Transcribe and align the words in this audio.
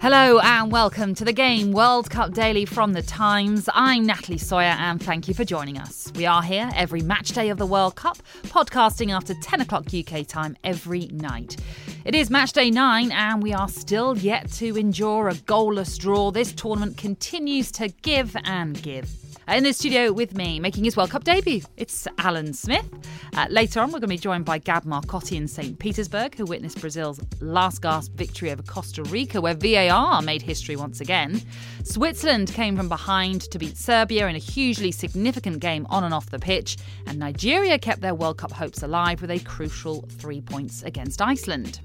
Hello 0.00 0.38
and 0.38 0.70
welcome 0.70 1.12
to 1.16 1.24
the 1.24 1.32
Game 1.32 1.72
World 1.72 2.08
Cup 2.08 2.32
Daily 2.32 2.64
from 2.64 2.92
The 2.92 3.02
Times. 3.02 3.68
I'm 3.74 4.06
Natalie 4.06 4.38
Sawyer 4.38 4.76
and 4.78 5.02
thank 5.02 5.26
you 5.26 5.34
for 5.34 5.44
joining 5.44 5.76
us. 5.76 6.12
We 6.14 6.24
are 6.24 6.40
here 6.40 6.70
every 6.76 7.00
match 7.00 7.30
day 7.30 7.48
of 7.48 7.58
the 7.58 7.66
World 7.66 7.96
Cup, 7.96 8.16
podcasting 8.44 9.12
after 9.12 9.34
10 9.34 9.62
o'clock 9.62 9.86
UK 9.92 10.24
time 10.24 10.56
every 10.62 11.08
night. 11.08 11.56
It 12.04 12.14
is 12.14 12.30
match 12.30 12.52
day 12.52 12.70
nine 12.70 13.10
and 13.10 13.42
we 13.42 13.52
are 13.52 13.68
still 13.68 14.16
yet 14.16 14.52
to 14.52 14.78
endure 14.78 15.30
a 15.30 15.34
goalless 15.34 15.98
draw. 15.98 16.30
This 16.30 16.52
tournament 16.52 16.96
continues 16.96 17.72
to 17.72 17.88
give 17.88 18.36
and 18.44 18.80
give. 18.80 19.10
In 19.48 19.64
the 19.64 19.72
studio 19.72 20.12
with 20.12 20.36
me, 20.36 20.60
making 20.60 20.84
his 20.84 20.94
World 20.94 21.08
Cup 21.08 21.24
debut, 21.24 21.62
it's 21.78 22.06
Alan 22.18 22.52
Smith. 22.52 22.86
Uh, 23.34 23.46
later 23.48 23.80
on, 23.80 23.88
we're 23.88 23.92
going 23.92 24.02
to 24.02 24.08
be 24.08 24.18
joined 24.18 24.44
by 24.44 24.58
Gab 24.58 24.84
Marcotti 24.84 25.38
in 25.38 25.48
St. 25.48 25.78
Petersburg, 25.78 26.34
who 26.34 26.44
witnessed 26.44 26.78
Brazil's 26.82 27.18
last 27.40 27.80
gasp 27.80 28.12
victory 28.12 28.50
over 28.50 28.62
Costa 28.62 29.02
Rica, 29.04 29.40
where 29.40 29.54
VAR 29.54 30.20
made 30.20 30.42
history 30.42 30.76
once 30.76 31.00
again. 31.00 31.40
Switzerland 31.82 32.52
came 32.52 32.76
from 32.76 32.90
behind 32.90 33.40
to 33.50 33.58
beat 33.58 33.78
Serbia 33.78 34.28
in 34.28 34.36
a 34.36 34.38
hugely 34.38 34.92
significant 34.92 35.60
game 35.60 35.86
on 35.88 36.04
and 36.04 36.12
off 36.12 36.28
the 36.28 36.38
pitch, 36.38 36.76
and 37.06 37.18
Nigeria 37.18 37.78
kept 37.78 38.02
their 38.02 38.14
World 38.14 38.36
Cup 38.36 38.52
hopes 38.52 38.82
alive 38.82 39.22
with 39.22 39.30
a 39.30 39.38
crucial 39.38 40.02
three 40.18 40.42
points 40.42 40.82
against 40.82 41.22
Iceland. 41.22 41.80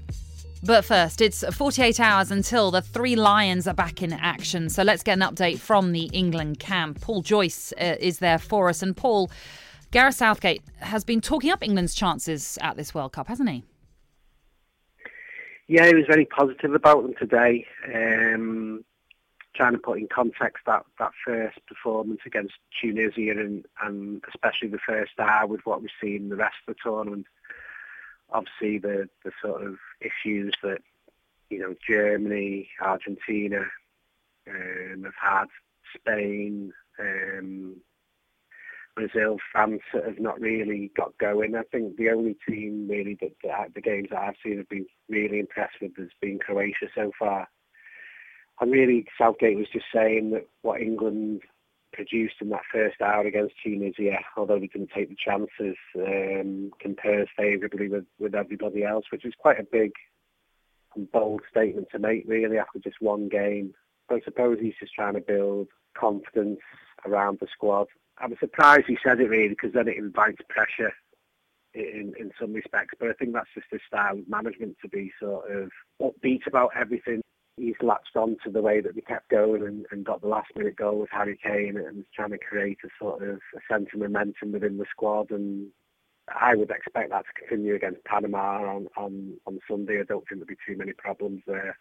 But 0.64 0.86
first, 0.86 1.20
it's 1.20 1.44
48 1.54 2.00
hours 2.00 2.30
until 2.30 2.70
the 2.70 2.80
three 2.80 3.16
Lions 3.16 3.68
are 3.68 3.74
back 3.74 4.00
in 4.00 4.14
action. 4.14 4.70
So 4.70 4.82
let's 4.82 5.02
get 5.02 5.12
an 5.12 5.20
update 5.20 5.58
from 5.58 5.92
the 5.92 6.04
England 6.04 6.58
camp. 6.58 7.02
Paul 7.02 7.20
Joyce 7.20 7.74
uh, 7.78 7.96
is 8.00 8.18
there 8.20 8.38
for 8.38 8.70
us. 8.70 8.82
And 8.82 8.96
Paul, 8.96 9.30
Gareth 9.90 10.14
Southgate 10.14 10.62
has 10.78 11.04
been 11.04 11.20
talking 11.20 11.50
up 11.50 11.62
England's 11.62 11.94
chances 11.94 12.56
at 12.62 12.78
this 12.78 12.94
World 12.94 13.12
Cup, 13.12 13.28
hasn't 13.28 13.50
he? 13.50 13.62
Yeah, 15.68 15.86
he 15.86 15.94
was 15.94 16.06
very 16.08 16.24
positive 16.24 16.74
about 16.74 17.02
them 17.02 17.14
today. 17.18 17.66
Um, 17.94 18.86
trying 19.54 19.72
to 19.72 19.78
put 19.78 19.98
in 19.98 20.08
context 20.08 20.64
that, 20.64 20.86
that 20.98 21.12
first 21.26 21.58
performance 21.66 22.20
against 22.24 22.54
Tunisia 22.80 23.32
and, 23.32 23.66
and 23.82 24.24
especially 24.32 24.68
the 24.68 24.78
first 24.78 25.12
hour 25.18 25.46
with 25.46 25.60
what 25.64 25.82
we've 25.82 25.90
seen 26.00 26.22
in 26.22 26.28
the 26.30 26.36
rest 26.36 26.56
of 26.66 26.74
the 26.74 26.80
tournament 26.82 27.26
obviously 28.30 28.78
the 28.78 29.08
the 29.24 29.32
sort 29.42 29.66
of 29.66 29.76
issues 30.00 30.54
that 30.62 30.78
you 31.50 31.58
know 31.58 31.74
Germany, 31.88 32.68
Argentina 32.80 33.64
um, 34.48 35.04
have 35.04 35.14
had, 35.20 35.46
Spain, 35.96 36.72
um, 36.98 37.76
Brazil, 38.94 39.38
France 39.52 39.82
have 39.92 40.20
not 40.20 40.40
really 40.40 40.90
got 40.96 41.16
going. 41.18 41.54
I 41.54 41.62
think 41.70 41.96
the 41.96 42.10
only 42.10 42.36
team 42.48 42.86
really 42.88 43.16
that, 43.20 43.32
that 43.42 43.74
the 43.74 43.80
games 43.80 44.08
that 44.10 44.20
I've 44.20 44.34
seen 44.44 44.58
have 44.58 44.68
been 44.68 44.86
really 45.08 45.40
impressed 45.40 45.76
with 45.80 45.96
has 45.96 46.08
been 46.20 46.38
Croatia 46.38 46.86
so 46.94 47.10
far. 47.18 47.48
And 48.60 48.70
really, 48.70 49.06
Southgate 49.18 49.56
was 49.56 49.66
just 49.72 49.86
saying 49.92 50.30
that 50.30 50.46
what 50.62 50.80
England 50.80 51.42
produced 51.94 52.36
in 52.40 52.50
that 52.50 52.62
first 52.72 53.00
hour 53.00 53.26
against 53.26 53.54
Tunisia, 53.62 54.18
although 54.36 54.58
we 54.58 54.68
didn't 54.68 54.90
take 54.94 55.08
the 55.08 55.16
chances, 55.16 55.76
um, 55.96 56.70
compares 56.80 57.28
favourably 57.36 57.88
with, 57.88 58.04
with 58.18 58.34
everybody 58.34 58.84
else, 58.84 59.04
which 59.10 59.24
is 59.24 59.34
quite 59.38 59.58
a 59.58 59.66
big 59.70 59.92
and 60.94 61.10
bold 61.10 61.42
statement 61.50 61.88
to 61.92 61.98
make, 61.98 62.24
really, 62.26 62.58
after 62.58 62.78
just 62.78 63.00
one 63.00 63.28
game. 63.28 63.74
But 64.08 64.16
I 64.16 64.20
suppose 64.24 64.58
he's 64.60 64.74
just 64.78 64.94
trying 64.94 65.14
to 65.14 65.20
build 65.20 65.68
confidence 65.98 66.60
around 67.06 67.38
the 67.40 67.46
squad. 67.52 67.86
I 68.18 68.26
was 68.26 68.38
surprised 68.38 68.84
he 68.86 68.98
said 69.04 69.20
it, 69.20 69.28
really, 69.28 69.48
because 69.48 69.72
then 69.72 69.88
it 69.88 69.96
invites 69.96 70.42
pressure 70.48 70.92
in, 71.74 72.12
in 72.18 72.30
some 72.40 72.52
respects. 72.52 72.94
But 72.98 73.10
I 73.10 73.12
think 73.14 73.32
that's 73.32 73.48
just 73.54 73.66
his 73.70 73.80
style 73.86 74.18
of 74.18 74.28
management 74.28 74.76
to 74.82 74.88
be 74.88 75.12
sort 75.20 75.50
of 75.50 75.70
upbeat 76.00 76.46
about 76.46 76.70
everything 76.76 77.22
he's 77.56 77.74
latched 77.82 78.16
on 78.16 78.36
to 78.44 78.50
the 78.50 78.62
way 78.62 78.80
that 78.80 78.94
we 78.94 79.02
kept 79.02 79.30
going 79.30 79.62
and, 79.62 79.86
and 79.90 80.04
got 80.04 80.20
the 80.20 80.28
last 80.28 80.48
minute 80.56 80.76
goal 80.76 80.98
with 80.98 81.10
Harry 81.10 81.38
Kane 81.42 81.76
and 81.76 81.98
was 81.98 82.06
trying 82.14 82.30
to 82.30 82.38
create 82.38 82.78
a 82.84 82.88
sort 82.98 83.22
of 83.22 83.38
a 83.54 83.60
sense 83.72 83.88
of 83.94 84.00
momentum 84.00 84.52
within 84.52 84.78
the 84.78 84.86
squad 84.90 85.30
and 85.30 85.68
I 86.28 86.54
would 86.54 86.70
expect 86.70 87.10
that 87.10 87.24
to 87.26 87.40
continue 87.40 87.74
against 87.74 88.04
Panama 88.04 88.62
on, 88.62 88.86
on, 88.96 89.34
on 89.46 89.58
Sunday. 89.68 90.00
I 90.00 90.04
don't 90.04 90.26
think 90.28 90.40
there'll 90.40 90.46
be 90.46 90.56
too 90.66 90.76
many 90.76 90.92
problems 90.92 91.42
there. 91.46 91.76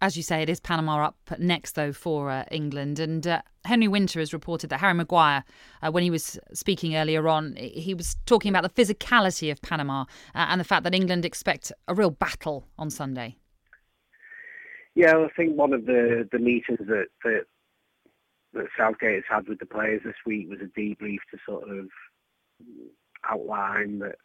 As 0.00 0.16
you 0.16 0.22
say, 0.22 0.42
it 0.42 0.48
is 0.48 0.60
Panama 0.60 1.06
up 1.06 1.16
next, 1.38 1.72
though, 1.72 1.92
for 1.92 2.30
uh, 2.30 2.44
England. 2.52 3.00
And 3.00 3.26
uh, 3.26 3.42
Henry 3.64 3.88
Winter 3.88 4.20
has 4.20 4.32
reported 4.32 4.70
that 4.70 4.78
Harry 4.80 4.94
Maguire, 4.94 5.42
uh, 5.82 5.90
when 5.90 6.04
he 6.04 6.10
was 6.10 6.38
speaking 6.52 6.96
earlier 6.96 7.26
on, 7.28 7.56
he 7.56 7.94
was 7.94 8.16
talking 8.24 8.54
about 8.54 8.62
the 8.62 8.84
physicality 8.84 9.50
of 9.50 9.60
Panama 9.62 10.02
uh, 10.02 10.04
and 10.50 10.60
the 10.60 10.64
fact 10.64 10.84
that 10.84 10.94
England 10.94 11.24
expect 11.24 11.72
a 11.88 11.94
real 11.94 12.10
battle 12.10 12.68
on 12.78 12.90
Sunday. 12.90 13.38
Yeah, 14.98 15.16
I 15.16 15.28
think 15.36 15.56
one 15.56 15.72
of 15.72 15.86
the, 15.86 16.28
the 16.32 16.40
meetings 16.40 16.80
that, 16.80 17.06
that 17.22 17.42
that 18.52 18.66
Southgate 18.76 19.14
has 19.14 19.22
had 19.30 19.46
with 19.46 19.60
the 19.60 19.66
players 19.66 20.00
this 20.04 20.16
week 20.26 20.48
was 20.50 20.58
a 20.60 20.80
debrief 20.80 21.18
to 21.30 21.38
sort 21.48 21.70
of 21.70 21.86
outline 23.30 24.00
that 24.00 24.16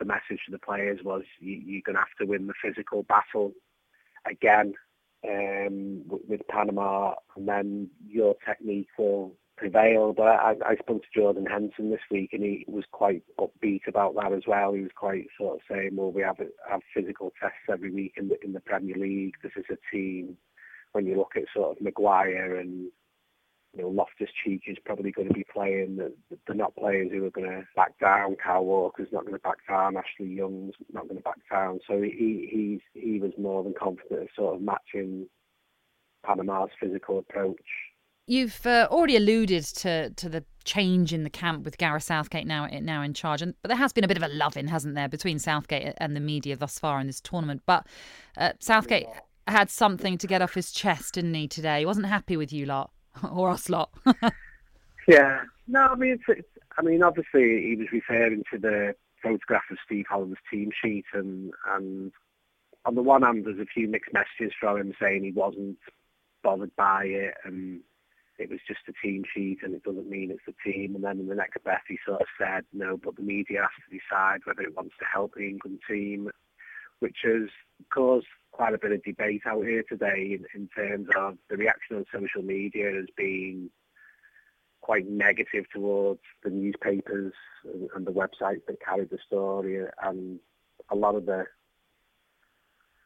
the 0.00 0.04
message 0.04 0.40
to 0.46 0.50
the 0.50 0.58
players 0.58 0.98
was 1.04 1.22
you, 1.38 1.52
you're 1.64 1.82
going 1.86 1.94
to 1.94 2.00
have 2.00 2.08
to 2.18 2.26
win 2.26 2.48
the 2.48 2.54
physical 2.60 3.04
battle 3.04 3.52
again 4.28 4.74
um, 5.28 6.02
with, 6.08 6.22
with 6.26 6.48
Panama, 6.48 7.14
and 7.36 7.46
then 7.46 7.88
your 8.04 8.34
technique 8.44 8.88
will 8.98 9.32
prevail. 9.56 10.12
But 10.12 10.26
I, 10.26 10.54
I 10.64 10.76
spoke 10.76 11.02
to 11.02 11.20
Jordan 11.20 11.46
Henderson 11.46 11.90
this 11.90 12.00
week, 12.10 12.30
and 12.32 12.42
he 12.42 12.64
was 12.68 12.84
quite 12.92 13.22
upbeat 13.38 13.86
about 13.88 14.14
that 14.16 14.32
as 14.32 14.42
well. 14.46 14.72
He 14.72 14.82
was 14.82 14.92
quite 14.94 15.26
sort 15.38 15.56
of 15.56 15.60
saying, 15.70 15.96
"Well, 15.96 16.12
we 16.12 16.22
have 16.22 16.38
have 16.70 16.80
physical 16.94 17.32
tests 17.40 17.56
every 17.70 17.90
week 17.90 18.14
in 18.16 18.28
the 18.28 18.36
in 18.44 18.52
the 18.52 18.60
Premier 18.60 18.96
League. 18.96 19.34
This 19.42 19.52
is 19.56 19.64
a 19.70 19.78
team. 19.94 20.36
When 20.92 21.06
you 21.06 21.16
look 21.16 21.32
at 21.36 21.44
sort 21.54 21.76
of 21.76 21.82
Maguire 21.82 22.56
and 22.56 22.90
you 23.76 23.82
know, 23.82 23.88
Loftus 23.88 24.30
Cheek 24.42 24.62
is 24.66 24.78
probably 24.84 25.12
going 25.12 25.28
to 25.28 25.34
be 25.34 25.44
playing. 25.52 25.98
They're 25.98 26.56
not 26.56 26.76
players 26.76 27.10
who 27.12 27.26
are 27.26 27.30
going 27.30 27.50
to 27.50 27.64
back 27.76 27.98
down. 27.98 28.36
Kyle 28.42 28.64
Walker's 28.64 29.08
not 29.12 29.22
going 29.22 29.34
to 29.34 29.40
back 29.40 29.58
down. 29.68 29.96
Ashley 29.96 30.32
Young's 30.32 30.74
not 30.92 31.08
going 31.08 31.18
to 31.18 31.22
back 31.22 31.40
down. 31.50 31.80
So 31.86 32.00
he 32.00 32.48
he 32.50 32.80
he 32.98 33.20
was 33.20 33.32
more 33.38 33.62
than 33.62 33.74
confident 33.78 34.22
of 34.22 34.28
sort 34.34 34.56
of 34.56 34.62
matching 34.62 35.26
Panama's 36.24 36.70
physical 36.80 37.18
approach. 37.18 37.60
You've 38.28 38.66
uh, 38.66 38.88
already 38.90 39.16
alluded 39.16 39.64
to 39.64 40.10
to 40.10 40.28
the 40.28 40.44
change 40.64 41.12
in 41.12 41.22
the 41.22 41.30
camp 41.30 41.64
with 41.64 41.78
Gareth 41.78 42.02
Southgate 42.02 42.46
now 42.46 42.66
now 42.66 43.02
in 43.02 43.14
charge, 43.14 43.40
and 43.40 43.54
but 43.62 43.68
there 43.68 43.76
has 43.76 43.92
been 43.92 44.02
a 44.02 44.08
bit 44.08 44.16
of 44.16 44.24
a 44.24 44.28
love-in, 44.28 44.66
hasn't 44.66 44.96
there, 44.96 45.08
between 45.08 45.38
Southgate 45.38 45.94
and 45.98 46.16
the 46.16 46.20
media 46.20 46.56
thus 46.56 46.78
far 46.78 47.00
in 47.00 47.06
this 47.06 47.20
tournament. 47.20 47.62
But 47.66 47.86
uh, 48.36 48.52
Southgate 48.58 49.06
had 49.46 49.70
something 49.70 50.18
to 50.18 50.26
get 50.26 50.42
off 50.42 50.54
his 50.54 50.72
chest, 50.72 51.14
didn't 51.14 51.34
he? 51.34 51.46
Today, 51.46 51.80
he 51.80 51.86
wasn't 51.86 52.06
happy 52.06 52.36
with 52.36 52.52
you 52.52 52.66
lot 52.66 52.90
or 53.32 53.48
us 53.48 53.68
lot. 53.68 53.90
yeah, 55.08 55.42
no, 55.68 55.82
I 55.82 55.94
mean, 55.94 56.12
it's, 56.14 56.24
it's, 56.26 56.48
I 56.78 56.82
mean, 56.82 57.04
obviously 57.04 57.62
he 57.62 57.76
was 57.78 57.86
referring 57.92 58.42
to 58.52 58.58
the 58.58 58.94
photograph 59.22 59.64
of 59.70 59.78
Steve 59.84 60.06
Holland's 60.08 60.38
team 60.50 60.70
sheet, 60.82 61.06
and 61.12 61.52
and 61.68 62.12
on 62.84 62.96
the 62.96 63.02
one 63.02 63.22
hand, 63.22 63.44
there's 63.44 63.60
a 63.60 63.66
few 63.66 63.86
mixed 63.86 64.12
messages 64.12 64.52
from 64.58 64.78
him 64.78 64.94
saying 65.00 65.22
he 65.22 65.32
wasn't 65.32 65.78
bothered 66.42 66.74
by 66.74 67.04
it, 67.04 67.34
and 67.44 67.82
it 68.38 68.50
was 68.50 68.60
just 68.66 68.80
a 68.88 69.06
team 69.06 69.24
sheet 69.34 69.58
and 69.62 69.74
it 69.74 69.82
doesn't 69.82 70.10
mean 70.10 70.30
it's 70.30 70.40
a 70.48 70.68
team. 70.68 70.94
And 70.94 71.04
then 71.04 71.20
in 71.20 71.28
the 71.28 71.34
next 71.34 71.62
breath, 71.64 71.82
he 71.88 71.98
sort 72.06 72.20
of 72.20 72.26
said, 72.38 72.64
no, 72.72 72.96
but 72.96 73.16
the 73.16 73.22
media 73.22 73.62
has 73.62 73.70
to 73.88 73.98
decide 73.98 74.40
whether 74.44 74.62
it 74.62 74.76
wants 74.76 74.94
to 74.98 75.04
help 75.10 75.34
the 75.34 75.48
England 75.48 75.80
team, 75.88 76.30
which 77.00 77.18
has 77.24 77.48
caused 77.92 78.26
quite 78.52 78.74
a 78.74 78.78
bit 78.78 78.92
of 78.92 79.02
debate 79.04 79.42
out 79.46 79.64
here 79.64 79.84
today 79.88 80.38
in, 80.38 80.44
in 80.54 80.68
terms 80.68 81.08
of 81.16 81.36
the 81.50 81.56
reaction 81.56 81.96
on 81.96 82.04
social 82.12 82.42
media 82.42 82.90
has 82.92 83.06
been 83.16 83.70
quite 84.80 85.08
negative 85.08 85.64
towards 85.72 86.20
the 86.44 86.50
newspapers 86.50 87.32
and, 87.64 87.88
and 87.94 88.06
the 88.06 88.12
websites 88.12 88.64
that 88.68 88.80
carried 88.84 89.10
the 89.10 89.18
story, 89.26 89.84
and 90.02 90.38
a 90.90 90.94
lot 90.94 91.14
of 91.14 91.26
the 91.26 91.44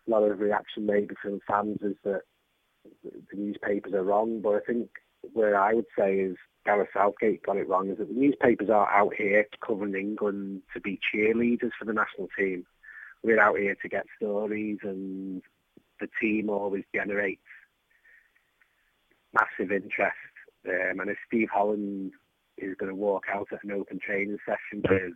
a 0.07 0.11
lot 0.11 0.23
of 0.23 0.41
reaction 0.41 0.87
maybe 0.87 1.15
from 1.23 1.41
fans 1.49 1.79
is 1.83 1.97
that 2.05 2.23
the 3.05 3.37
newspapers 3.37 3.93
are 3.93 4.03
wrong. 4.03 4.41
But 4.41 4.57
I 4.57 4.61
think 4.61 4.89
where 5.33 5.59
I 5.59 5.75
would 5.75 5.87
say 5.99 6.17
is 6.17 6.37
Gareth 6.65 6.89
Southgate 6.95 7.43
got 7.43 7.57
it 7.57 7.69
wrong 7.69 7.91
is 7.91 7.99
that 7.99 8.09
the 8.09 8.15
newspapers 8.15 8.69
are 8.71 8.91
out 8.91 9.15
here 9.17 9.47
covering 9.67 9.95
England 9.95 10.63
to 10.75 10.81
be 10.81 11.01
cheerleaders 11.13 11.71
for 11.79 11.85
the 11.85 11.93
national 11.93 12.29
team. 12.39 12.67
We're 13.23 13.41
out 13.41 13.59
here 13.59 13.77
to 13.81 13.89
get 13.89 14.07
stories 14.17 14.79
and 14.83 15.43
the 16.01 16.09
team 16.21 16.51
always 16.51 16.85
generates 16.95 17.41
massive 19.33 19.73
interest. 19.73 20.17
Um, 20.67 21.01
and 21.01 21.11
if 21.11 21.17
Steve 21.27 21.49
Holland 21.53 22.13
is 22.59 22.75
going 22.79 22.91
to 22.91 22.97
walk 22.97 23.25
out 23.33 23.49
at 23.53 23.65
an 23.65 23.73
open 23.73 23.99
training 24.05 24.39
session 24.45 24.83
with 24.89 25.15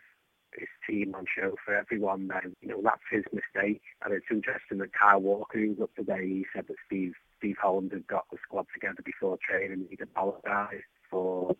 his 0.58 0.68
team 0.88 1.14
on 1.14 1.24
show 1.36 1.54
for 1.64 1.74
everyone, 1.74 2.28
then 2.28 2.54
you 2.60 2.68
know 2.68 2.80
that's 2.82 3.02
his 3.10 3.24
mistake. 3.32 3.82
And 4.04 4.14
it's 4.14 4.26
interesting 4.30 4.78
that 4.78 4.92
Kyle 4.92 5.20
Walker, 5.20 5.58
who's 5.58 5.80
up 5.82 5.94
today, 5.94 6.26
he 6.26 6.46
said 6.54 6.66
that 6.68 6.76
Steve 6.86 7.14
Steve 7.44 7.56
Holland 7.60 7.92
had 7.92 8.06
got 8.06 8.24
the 8.32 8.38
squad 8.42 8.66
together 8.72 9.02
before 9.04 9.36
training. 9.46 9.86
He'd 9.90 10.00
apologised 10.00 10.84
for 11.10 11.54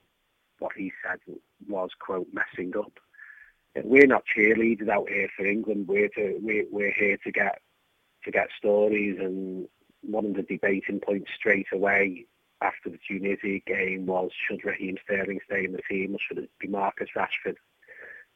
what 0.59 0.73
he 0.75 0.91
said 1.05 1.19
was 1.69 1.91
quote 2.01 2.29
messing 2.33 2.73
up. 2.75 2.93
We're 3.77 4.07
not 4.07 4.25
cheerleaders 4.35 4.89
out 4.89 5.11
here 5.11 5.29
for 5.37 5.45
England. 5.45 5.87
We're 5.87 6.09
to, 6.09 6.39
we're, 6.41 6.65
we're 6.71 6.95
here 6.99 7.19
to 7.23 7.31
get 7.31 7.61
to 8.25 8.31
get 8.31 8.49
stories. 8.57 9.19
And 9.21 9.69
one 10.01 10.25
of 10.25 10.35
the 10.37 10.43
debating 10.43 11.01
points 11.01 11.31
straight 11.37 11.67
away 11.71 12.25
after 12.63 12.89
the 12.89 12.99
Tunisia 13.07 13.61
game 13.67 14.07
was 14.07 14.31
should 14.49 14.65
Raheem 14.65 14.97
Sterling 15.05 15.41
stay 15.45 15.67
in 15.67 15.73
the 15.73 15.83
team 15.87 16.15
or 16.15 16.19
should 16.27 16.39
it 16.39 16.51
be 16.59 16.69
Marcus 16.69 17.11
Rashford? 17.15 17.57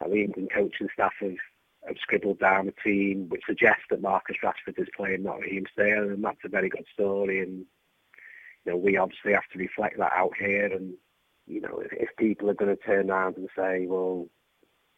And 0.02 0.12
the 0.12 0.22
England 0.22 0.50
coaching 0.54 0.88
staff 0.92 1.14
have, 1.20 1.32
have 1.86 1.96
scribbled 2.00 2.38
down 2.38 2.68
a 2.68 2.82
team 2.82 3.28
which 3.28 3.42
suggests 3.46 3.84
that 3.90 4.02
Marcus 4.02 4.36
Rashford 4.42 4.78
is 4.78 4.88
playing, 4.96 5.22
not 5.22 5.40
Raheem 5.40 5.64
Sterling, 5.72 6.12
and 6.12 6.24
that's 6.24 6.44
a 6.44 6.48
very 6.48 6.68
good 6.68 6.86
story. 6.92 7.40
And 7.40 7.64
you 8.64 8.72
know, 8.72 8.76
we 8.76 8.96
obviously 8.96 9.32
have 9.32 9.48
to 9.52 9.58
reflect 9.58 9.98
that 9.98 10.12
out 10.12 10.32
here. 10.38 10.66
And 10.66 10.94
you 11.46 11.60
know, 11.60 11.80
if, 11.84 11.92
if 11.92 12.16
people 12.16 12.50
are 12.50 12.54
going 12.54 12.76
to 12.76 12.82
turn 12.82 13.10
around 13.10 13.36
and 13.36 13.48
say, 13.56 13.86
well, 13.86 14.26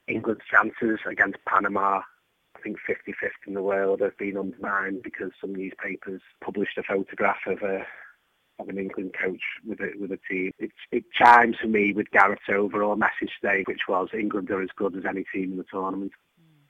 England's 0.09 0.43
chances 0.51 0.99
against 1.07 1.39
Panama 1.47 2.03
I 2.57 2.61
think 2.63 2.79
55th 2.89 3.47
in 3.47 3.55
the 3.55 3.63
world 3.63 4.01
have 4.01 4.19
been 4.19 4.37
undermined 4.37 5.03
because 5.03 5.31
some 5.41 5.55
newspapers 5.55 6.21
published 6.43 6.77
a 6.79 6.83
photograph 6.83 7.39
of 7.47 7.63
a 7.63 7.87
of 8.59 8.69
an 8.69 8.77
England 8.77 9.15
coach 9.19 9.41
with 9.67 9.81
a 9.81 9.93
with 9.99 10.13
a 10.13 10.19
team. 10.29 10.53
It, 10.59 10.71
it 10.93 11.05
chimes 11.13 11.57
for 11.61 11.69
me 11.69 11.95
with 11.95 12.11
Gareth's 12.11 12.51
overall 12.51 12.97
message 12.97 13.31
today, 13.41 13.65
which 13.67 13.89
was 13.89 14.09
England 14.13 14.51
are 14.51 14.63
as 14.63 14.69
good 14.77 14.95
as 14.97 15.05
any 15.09 15.25
team 15.33 15.53
in 15.53 15.57
the 15.57 15.65
tournament. 15.71 16.13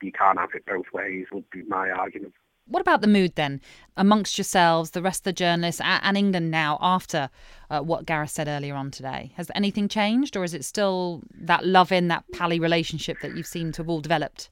You 0.01 0.11
can't 0.11 0.39
have 0.39 0.49
it 0.55 0.65
both 0.65 0.85
ways. 0.93 1.27
Would 1.31 1.49
be 1.49 1.63
my 1.63 1.89
argument. 1.89 2.33
What 2.67 2.81
about 2.81 3.01
the 3.01 3.07
mood 3.07 3.35
then 3.35 3.59
amongst 3.97 4.37
yourselves, 4.37 4.91
the 4.91 5.01
rest 5.01 5.21
of 5.21 5.23
the 5.25 5.33
journalists, 5.33 5.81
and 5.83 6.17
England 6.17 6.51
now 6.51 6.77
after 6.79 7.29
uh, 7.69 7.81
what 7.81 8.05
Gareth 8.05 8.29
said 8.29 8.47
earlier 8.47 8.75
on 8.75 8.91
today? 8.91 9.33
Has 9.35 9.51
anything 9.55 9.87
changed, 9.87 10.37
or 10.37 10.43
is 10.43 10.53
it 10.53 10.63
still 10.63 11.21
that 11.33 11.65
love 11.65 11.91
in 11.91 12.07
that 12.07 12.23
pally 12.33 12.59
relationship 12.59 13.17
that 13.21 13.35
you've 13.35 13.47
seen 13.47 13.71
to 13.73 13.81
have 13.81 13.89
all 13.89 13.99
developed? 13.99 14.49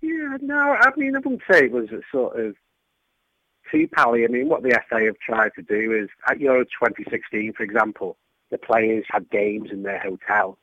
Yeah, 0.00 0.36
no, 0.40 0.76
I 0.78 0.90
mean, 0.96 1.16
I 1.16 1.18
wouldn't 1.18 1.42
say 1.50 1.64
it 1.64 1.72
was 1.72 1.90
a 1.90 2.00
sort 2.12 2.38
of 2.38 2.54
too 3.70 3.88
pally. 3.88 4.24
I 4.24 4.28
mean, 4.28 4.48
what 4.48 4.62
the 4.62 4.80
FA 4.88 5.04
have 5.04 5.18
tried 5.18 5.50
to 5.56 5.62
do 5.62 5.92
is, 5.92 6.08
at 6.28 6.40
Euro 6.40 6.64
2016, 6.64 7.52
for 7.54 7.62
example, 7.62 8.16
the 8.50 8.58
players 8.58 9.04
had 9.10 9.30
games 9.30 9.70
in 9.72 9.82
their 9.82 9.98
hotel, 9.98 10.58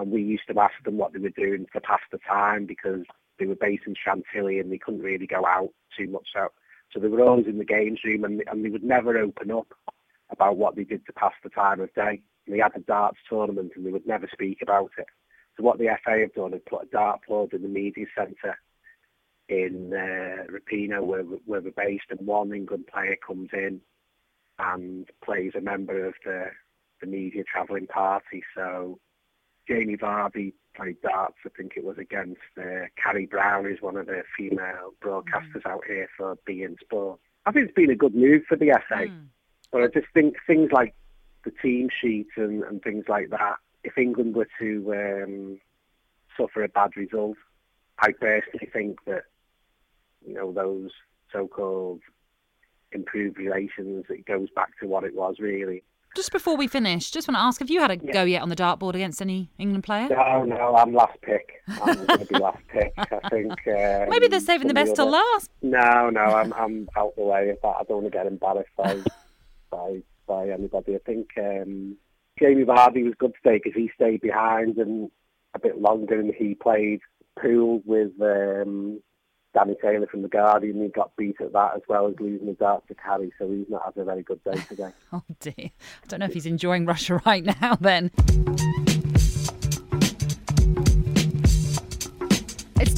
and 0.00 0.10
we 0.10 0.22
used 0.22 0.48
to 0.48 0.58
ask 0.58 0.74
them 0.84 0.96
what 0.96 1.12
they 1.12 1.18
were 1.18 1.28
doing 1.30 1.66
to 1.72 1.80
pass 1.80 2.00
the 2.10 2.18
time 2.26 2.64
because 2.64 3.02
they 3.38 3.46
were 3.46 3.54
based 3.54 3.84
in 3.86 3.94
Chantilly 3.94 4.58
and 4.58 4.72
they 4.72 4.78
couldn't 4.78 5.02
really 5.02 5.26
go 5.26 5.44
out 5.46 5.70
too 5.96 6.08
much. 6.08 6.28
So, 6.34 6.48
so 6.92 7.00
they 7.00 7.08
were 7.08 7.22
always 7.22 7.46
in 7.46 7.58
the 7.58 7.64
games 7.64 8.00
room, 8.04 8.24
and, 8.24 8.42
and 8.50 8.64
they 8.64 8.70
would 8.70 8.82
never 8.82 9.18
open 9.18 9.50
up 9.50 9.68
about 10.30 10.56
what 10.56 10.74
they 10.74 10.84
did 10.84 11.04
to 11.06 11.12
pass 11.12 11.32
the 11.42 11.50
time 11.50 11.80
of 11.80 11.92
day. 11.94 12.22
And 12.46 12.54
they 12.54 12.60
had 12.60 12.74
a 12.74 12.80
darts 12.80 13.18
tournament, 13.28 13.72
and 13.76 13.84
they 13.84 13.90
would 13.90 14.06
never 14.06 14.28
speak 14.32 14.58
about 14.62 14.90
it. 14.96 15.06
So 15.56 15.64
what 15.64 15.78
the 15.78 15.88
FA 16.02 16.20
have 16.20 16.34
done 16.34 16.54
is 16.54 16.62
put 16.68 16.84
a 16.84 16.96
dartboard 16.96 17.52
in 17.52 17.62
the 17.62 17.68
media 17.68 18.06
centre 18.16 18.56
in 19.48 19.92
uh, 19.92 20.44
Repino 20.50 21.02
where, 21.02 21.22
where 21.22 21.60
we're 21.60 21.72
based 21.76 22.04
and 22.10 22.26
one 22.26 22.54
England 22.54 22.86
player 22.86 23.16
comes 23.26 23.50
in 23.52 23.80
and 24.58 25.08
plays 25.24 25.52
a 25.56 25.60
member 25.60 26.06
of 26.06 26.14
the, 26.24 26.46
the 27.00 27.06
media 27.06 27.42
travelling 27.44 27.88
party. 27.88 28.42
So 28.56 29.00
Jamie 29.70 29.96
Vardy 29.96 30.52
played 30.74 31.00
darts, 31.02 31.36
I 31.46 31.50
think 31.56 31.72
it 31.76 31.84
was 31.84 31.98
against 31.98 32.40
uh, 32.58 32.86
Carrie 33.02 33.26
Brown, 33.26 33.64
who's 33.64 33.80
one 33.80 33.96
of 33.96 34.06
the 34.06 34.22
female 34.36 34.94
broadcasters 35.02 35.62
mm. 35.62 35.70
out 35.70 35.82
here 35.86 36.08
for 36.16 36.36
beIN 36.48 36.78
Sport. 36.80 37.20
I 37.46 37.52
think 37.52 37.66
it's 37.66 37.74
been 37.74 37.90
a 37.90 37.96
good 37.96 38.14
move 38.14 38.42
for 38.48 38.56
the 38.56 38.72
FA, 38.88 39.06
mm. 39.06 39.26
but 39.70 39.82
I 39.82 39.86
just 39.86 40.08
think 40.12 40.36
things 40.46 40.70
like 40.72 40.94
the 41.44 41.52
team 41.62 41.88
sheet 42.00 42.28
and, 42.36 42.62
and 42.64 42.82
things 42.82 43.04
like 43.08 43.30
that 43.30 43.56
if 43.84 43.96
England 43.96 44.34
were 44.34 44.48
to 44.58 44.94
um, 44.94 45.60
suffer 46.36 46.62
a 46.62 46.68
bad 46.68 46.96
result, 46.96 47.36
I 47.98 48.12
personally 48.12 48.68
think 48.72 48.98
that 49.06 49.24
you 50.26 50.34
know 50.34 50.52
those 50.52 50.90
so-called 51.32 52.00
improved 52.92 53.38
relations, 53.38 54.06
it 54.08 54.26
goes 54.26 54.48
back 54.54 54.78
to 54.80 54.86
what 54.86 55.04
it 55.04 55.14
was 55.14 55.36
really. 55.38 55.82
Just 56.16 56.32
before 56.32 56.56
we 56.56 56.66
finish, 56.66 57.10
just 57.10 57.28
want 57.28 57.36
to 57.36 57.40
ask: 57.40 57.60
Have 57.60 57.70
you 57.70 57.80
had 57.80 57.90
a 57.90 57.96
yeah. 57.96 58.12
go 58.12 58.24
yet 58.24 58.42
on 58.42 58.48
the 58.48 58.56
dartboard 58.56 58.94
against 58.94 59.22
any 59.22 59.50
England 59.58 59.84
player? 59.84 60.08
No, 60.08 60.44
no, 60.44 60.74
I'm 60.76 60.92
last 60.92 61.20
pick. 61.22 61.62
I'm 61.68 62.04
going 62.04 62.18
to 62.18 62.26
be 62.26 62.38
last 62.38 62.62
pick. 62.68 62.92
I 62.96 63.28
think 63.28 63.52
um, 63.52 64.08
maybe 64.10 64.26
they're 64.28 64.40
saving 64.40 64.68
the 64.68 64.74
best 64.74 64.96
till 64.96 65.10
last. 65.10 65.50
No, 65.62 66.10
no, 66.10 66.20
I'm 66.20 66.52
I'm 66.54 66.88
out 66.96 67.14
the 67.16 67.22
way 67.22 67.50
of 67.50 67.58
that. 67.62 67.76
I 67.80 67.82
don't 67.84 68.02
want 68.02 68.06
to 68.06 68.10
get 68.10 68.26
embarrassed 68.26 68.70
by 68.76 69.00
by 69.70 70.02
by 70.26 70.48
anybody. 70.48 70.96
I 70.96 71.00
think. 71.06 71.28
Um, 71.38 71.96
Jamie 72.40 72.64
Vardy 72.64 73.04
was 73.04 73.14
good 73.18 73.34
today 73.42 73.60
because 73.62 73.76
he 73.76 73.90
stayed 73.94 74.22
behind 74.22 74.78
and 74.78 75.10
a 75.54 75.58
bit 75.58 75.78
longer 75.80 76.18
and 76.18 76.32
he 76.34 76.54
played 76.54 77.00
pool 77.40 77.82
with 77.84 78.12
um, 78.20 79.00
Danny 79.54 79.74
Taylor 79.82 80.06
from 80.06 80.22
The 80.22 80.28
Guardian. 80.28 80.82
He 80.82 80.88
got 80.88 81.14
beat 81.16 81.40
at 81.40 81.52
that 81.52 81.72
as 81.76 81.82
well 81.88 82.08
as 82.08 82.14
losing 82.20 82.46
the 82.46 82.52
dart 82.52 82.86
to 82.88 82.94
Carrie, 82.94 83.32
so 83.38 83.50
he's 83.50 83.68
not 83.68 83.82
having 83.84 84.02
a 84.02 84.06
very 84.06 84.22
good 84.22 84.42
day 84.44 84.60
today. 84.68 84.90
oh 85.12 85.22
dear. 85.40 85.52
I 85.58 86.06
don't 86.08 86.20
know 86.20 86.26
if 86.26 86.34
he's 86.34 86.46
enjoying 86.46 86.86
Russia 86.86 87.20
right 87.26 87.44
now 87.60 87.76
then. 87.80 88.10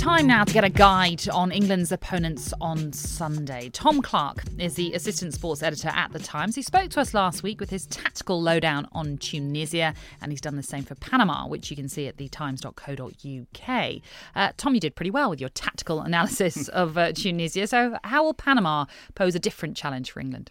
Time 0.03 0.27
now 0.27 0.43
to 0.43 0.53
get 0.53 0.65
a 0.65 0.69
guide 0.69 1.29
on 1.29 1.53
England's 1.53 1.93
opponents 1.93 2.53
on 2.61 2.93
Sunday. 2.93 3.71
Tom 3.73 4.03
Clarke 4.03 4.43
is 4.59 4.75
the 4.75 4.93
assistant 4.95 5.33
sports 5.33 5.63
editor 5.63 5.91
at 5.91 6.13
The 6.13 6.19
Times. 6.19 6.57
He 6.57 6.63
spoke 6.63 6.91
to 6.91 7.01
us 7.01 7.15
last 7.15 7.45
week 7.45 7.61
with 7.61 7.71
his 7.71 7.87
tactical 7.87 8.43
lowdown 8.43 8.89
on 8.91 9.17
Tunisia, 9.17 9.95
and 10.21 10.33
he's 10.33 10.41
done 10.41 10.57
the 10.57 10.63
same 10.65 10.83
for 10.83 10.97
Panama, 10.97 11.47
which 11.47 11.71
you 11.71 11.77
can 11.77 11.89
see 11.89 12.09
at 12.09 12.17
thetimes.co.uk. 12.17 14.03
Uh, 14.35 14.53
Tom, 14.57 14.75
you 14.75 14.81
did 14.81 14.97
pretty 14.97 15.13
well 15.13 15.31
with 15.31 15.41
your 15.41 15.51
tactical 15.51 16.01
analysis 16.03 16.67
of 16.67 16.99
uh, 16.99 17.13
Tunisia. 17.13 17.69
So, 17.69 17.97
how 18.03 18.25
will 18.25 18.35
Panama 18.35 18.87
pose 19.15 19.37
a 19.37 19.39
different 19.39 19.77
challenge 19.77 20.11
for 20.11 20.19
England? 20.19 20.51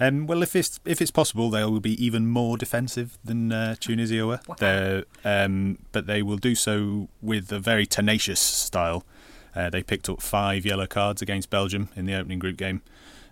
Um, 0.00 0.26
well, 0.26 0.42
if 0.42 0.54
it's 0.54 0.78
if 0.84 1.02
it's 1.02 1.10
possible, 1.10 1.50
they 1.50 1.64
will 1.64 1.80
be 1.80 2.02
even 2.04 2.28
more 2.28 2.56
defensive 2.56 3.18
than 3.24 3.50
uh, 3.52 3.74
Tunisia 3.80 4.26
were. 4.26 4.40
Wow. 4.60 5.02
Um, 5.24 5.78
but 5.92 6.06
they 6.06 6.22
will 6.22 6.36
do 6.36 6.54
so 6.54 7.08
with 7.20 7.50
a 7.50 7.58
very 7.58 7.86
tenacious 7.86 8.40
style. 8.40 9.04
Uh, 9.56 9.70
they 9.70 9.82
picked 9.82 10.08
up 10.08 10.22
five 10.22 10.64
yellow 10.64 10.86
cards 10.86 11.20
against 11.20 11.50
Belgium 11.50 11.88
in 11.96 12.06
the 12.06 12.14
opening 12.14 12.38
group 12.38 12.56
game, 12.56 12.82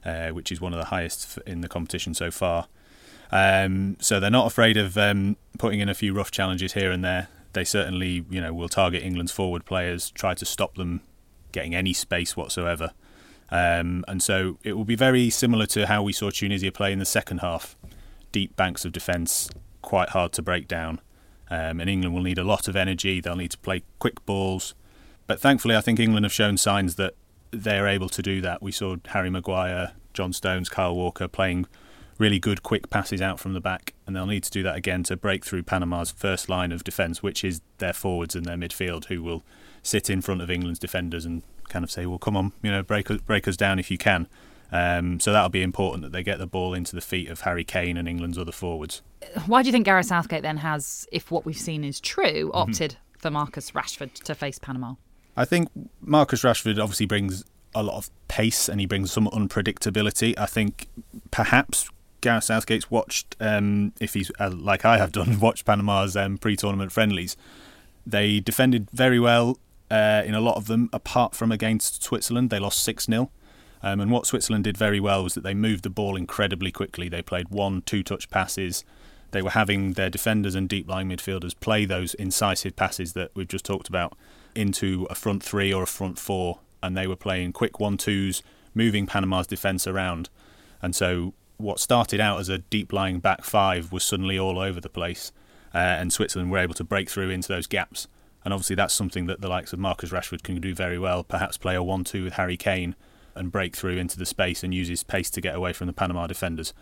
uh, 0.05 0.31
which 0.31 0.51
is 0.51 0.61
one 0.61 0.73
of 0.73 0.79
the 0.79 0.87
highest 0.87 1.39
in 1.47 1.61
the 1.61 1.69
competition 1.69 2.15
so 2.15 2.31
far. 2.31 2.67
Um, 3.31 3.97
so 4.01 4.19
they're 4.19 4.31
not 4.31 4.47
afraid 4.47 4.77
of 4.77 4.97
um, 4.99 5.37
putting 5.59 5.81
in 5.81 5.89
a 5.89 5.95
few 5.95 6.15
rough 6.15 6.31
challenges 6.31 6.73
here 6.73 6.91
and 6.91 7.05
there. 7.05 7.29
They 7.53 7.65
certainly, 7.65 8.25
you 8.29 8.41
know, 8.41 8.53
will 8.53 8.69
target 8.69 9.03
England's 9.03 9.33
forward 9.33 9.65
players, 9.65 10.11
try 10.11 10.35
to 10.35 10.45
stop 10.45 10.75
them 10.75 11.01
getting 11.53 11.75
any 11.75 11.93
space 11.93 12.37
whatsoever. 12.37 12.91
Um, 13.51 14.05
and 14.09 14.23
so 14.23 14.59
it 14.65 14.73
will 14.73 14.85
be 14.85 14.97
very 14.97 15.31
similar 15.31 15.67
to 15.67 15.87
how 15.87 16.03
we 16.03 16.13
saw 16.13 16.31
Tunisia 16.31 16.73
play 16.73 16.93
in 16.93 16.99
the 16.99 17.05
second 17.05 17.39
half. 17.39 17.77
Deep 18.33 18.57
banks 18.57 18.85
of 18.85 18.93
defence, 18.93 19.49
quite 19.83 20.11
hard 20.11 20.33
to 20.33 20.43
break 20.43 20.67
down. 20.69 21.01
Um, 21.49 21.81
and 21.81 21.89
England 21.89 22.15
will 22.15 22.23
need 22.23 22.39
a 22.39 22.45
lot 22.45 22.67
of 22.67 22.75
energy. 22.75 23.21
They'll 23.21 23.37
need 23.37 23.53
to 23.53 23.59
play 23.59 23.85
quick 23.99 24.25
balls. 24.27 24.75
But 25.27 25.41
thankfully, 25.41 25.77
I 25.77 25.81
think 25.81 26.01
England 26.01 26.25
have 26.25 26.33
shown 26.33 26.57
signs 26.57 26.97
that 26.97 27.15
they're 27.53 27.87
able 27.87 28.09
to 28.09 28.23
do 28.23 28.41
that. 28.41 28.63
We 28.63 28.73
saw 28.73 28.97
Harry 29.09 29.31
Maguire, 29.31 29.93
John 30.13 30.33
Stones, 30.33 30.69
Kyle 30.69 30.95
Walker 30.95 31.29
playing 31.29 31.67
really 32.19 32.39
good 32.39 32.63
quick 32.63 32.89
passes 32.91 33.21
out 33.21 33.39
from 33.39 33.53
the 33.53 33.61
back, 33.61 33.95
and 34.07 34.17
they'll 34.17 34.27
need 34.27 34.45
to 34.45 34.51
do 34.51 34.63
that 34.63 34.77
again 34.77 35.03
to 35.05 35.17
break 35.17 35.45
through 35.45 35.63
Panama's 35.63 36.11
first 36.11 36.49
line 36.49 36.73
of 36.73 36.83
defence, 36.83 37.23
which 37.23 37.45
is 37.45 37.61
their 37.79 37.93
forwards 37.93 38.35
and 38.35 38.45
their 38.47 38.57
midfield, 38.57 39.07
who 39.07 39.23
will 39.23 39.45
sit 39.83 40.09
in 40.09 40.23
front 40.23 40.41
of 40.41 40.51
England's 40.51 40.79
defenders 40.79 41.25
and 41.25 41.43
kind 41.69 41.85
of 41.85 41.91
say, 41.91 42.07
well, 42.07 42.19
come 42.19 42.37
on, 42.37 42.53
you 42.63 42.71
know, 42.71 42.83
break 42.83 43.11
us, 43.11 43.21
break 43.21 43.47
us 43.49 43.57
down 43.57 43.79
if 43.79 43.91
you 43.91 43.99
can. 43.99 44.29
Um, 44.73 45.21
so 45.21 45.33
that'll 45.33 45.49
be 45.49 45.63
important 45.63 46.03
that 46.03 46.13
they 46.13 46.23
get 46.23 46.39
the 46.39 46.47
ball 46.47 46.75
into 46.75 46.95
the 46.95 47.01
feet 47.01 47.29
of 47.29 47.43
Harry 47.43 47.65
Kane 47.65 47.97
and 47.97 48.09
England's 48.09 48.39
other 48.39 48.53
forwards. 48.53 49.03
Why 49.47 49.63
do 49.63 49.69
you 49.69 49.73
think 49.73 49.85
Gareth 49.85 50.07
Southgate 50.07 50.43
then 50.43 50.59
has, 50.59 51.07
if 51.13 51.31
what 51.31 51.45
we've 51.45 51.57
seen 51.57 51.85
is 51.85 52.01
true, 52.01 52.49
mm-hmm. 52.49 52.57
opted 52.57 52.93
mm-hmm. 52.93 53.19
for 53.19 53.31
Marcus 53.31 53.71
Rashford 53.73 54.13
to 54.15 54.35
face 54.35 54.59
Panama? 54.59 54.95
I 55.37 55.45
think 55.45 55.69
Marcus 56.01 56.43
Rashford 56.43 56.81
obviously 56.83 57.07
brings 57.07 57.45
a 57.75 57.83
lot 57.83 57.97
of 57.97 58.11
pace 58.27 58.69
and 58.69 58.81
he 58.81 58.87
brings 58.87 59.13
some 59.13 59.29
unpredictability. 59.29 60.37
I 60.39 60.47
think 60.47 60.89
perhaps 61.31 61.91
Gareth 62.23 62.45
Southgate's 62.45 62.91
watched, 62.91 63.37
um, 63.39 63.93
if 64.01 64.15
he's 64.15 64.31
uh, 64.41 64.51
like 64.53 64.85
I 64.85 64.99
have 64.99 65.13
done, 65.13 65.39
watched 65.41 65.65
Panama's 65.65 66.17
um, 66.17 66.39
pre-tournament 66.39 66.91
friendlies. 66.91 67.37
They 68.07 68.41
defended 68.41 68.91
very 68.93 69.21
well 69.21 69.59
uh, 69.91 70.23
in 70.25 70.35
a 70.35 70.41
lot 70.41 70.57
of 70.57 70.67
them, 70.67 70.91
apart 70.93 71.35
from 71.35 71.53
against 71.53 72.03
Switzerland. 72.03 72.51
They 72.51 72.59
lost 72.59 72.83
six 72.83 73.07
0 73.07 73.31
um, 73.83 74.01
and 74.01 74.11
what 74.11 74.27
Switzerland 74.27 74.65
did 74.65 74.77
very 74.77 75.01
well 75.01 75.23
was 75.23 75.35
that 75.35 75.45
they 75.45 75.55
moved 75.55 75.85
the 75.85 75.91
ball 75.91 76.17
incredibly 76.17 76.73
quickly. 76.73 77.09
They 77.09 77.23
played 77.23 77.51
one, 77.51 77.83
two 77.83 78.03
touch 78.03 78.29
passes. 78.31 78.85
They 79.33 79.43
were 79.43 79.51
having 79.51 79.93
their 79.93 80.11
defenders 80.11 80.55
and 80.55 80.69
deep 80.69 80.89
lying 80.89 81.09
midfielders 81.09 81.59
play 81.59 81.85
those 81.85 82.15
incisive 82.15 82.75
passes 82.75 83.13
that 83.13 83.31
we've 83.35 83.49
just 83.49 83.65
talked 83.65 83.89
about 83.89 84.17
into 84.55 85.07
a 85.11 85.15
front 85.15 85.43
three 85.43 85.73
or 85.73 85.83
a 85.83 85.87
front 85.87 86.19
four, 86.19 86.61
and 86.83 86.97
they 86.97 87.07
were 87.07 87.17
playing 87.17 87.53
quick 87.53 87.79
one 87.79 87.97
twos, 87.97 88.43
moving 88.75 89.07
Panama's 89.07 89.47
defence 89.47 89.87
around. 89.87 90.31
And 90.81 90.95
so 90.95 91.35
what 91.59 91.81
started 91.81 92.21
out 92.21 92.41
as 92.41 92.49
a 92.49 92.59
deep 92.59 92.93
lying 92.93 93.19
back 93.19 93.45
five 93.45 93.93
was 93.93 94.05
suddenly 94.05 94.39
all 94.39 94.59
over 94.59 94.81
the 94.81 94.89
place, 94.89 95.33
uh, 95.75 95.79
and 95.79 96.13
Switzerland 96.13 96.51
were 96.51 96.59
able 96.59 96.75
to 96.75 96.85
break 96.85 97.11
through 97.11 97.31
into 97.31 97.49
those 97.49 97.67
gaps. 97.67 98.09
And 98.47 98.53
obviously, 98.53 98.77
that's 98.77 98.95
something 98.95 99.27
that 99.27 99.41
the 99.41 99.49
likes 99.49 99.73
of 99.73 99.81
Marcus 99.81 100.11
Rashford 100.11 100.45
can 100.45 100.61
do 100.61 100.73
very 100.73 101.01
well. 101.01 101.25
Perhaps 101.25 101.57
play 101.57 101.75
a 101.75 101.83
1 101.83 102.05
2 102.05 102.23
with 102.23 102.35
Harry 102.35 102.57
Kane 102.57 102.95
and 103.35 103.51
break 103.51 103.75
through 103.75 103.97
into 103.97 104.17
the 104.17 104.25
space 104.25 104.63
and 104.63 104.73
use 104.73 104.87
his 104.87 105.03
pace 105.03 105.31
to 105.31 105.41
get 105.41 105.57
away 105.57 105.73
from 105.73 105.89
the 105.89 105.93
Panama 105.93 106.29
defenders. 106.29 106.73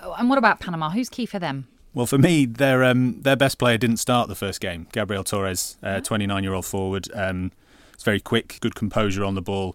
Oh, 0.00 0.14
and 0.16 0.28
what 0.30 0.38
about 0.38 0.60
Panama? 0.60 0.90
Who's 0.90 1.08
key 1.08 1.26
for 1.26 1.40
them? 1.40 1.66
Well, 1.92 2.06
for 2.06 2.18
me, 2.18 2.46
their 2.46 2.84
um, 2.84 3.20
their 3.22 3.34
best 3.34 3.58
player 3.58 3.76
didn't 3.76 3.96
start 3.96 4.28
the 4.28 4.36
first 4.36 4.60
game. 4.60 4.86
Gabriel 4.92 5.24
Torres, 5.24 5.76
29 5.82 6.30
uh, 6.30 6.40
year 6.40 6.54
old 6.54 6.66
forward, 6.66 7.08
um, 7.12 7.50
it's 7.92 8.04
very 8.04 8.20
quick, 8.20 8.58
good 8.60 8.76
composure 8.76 9.24
on 9.24 9.34
the 9.34 9.42
ball. 9.42 9.74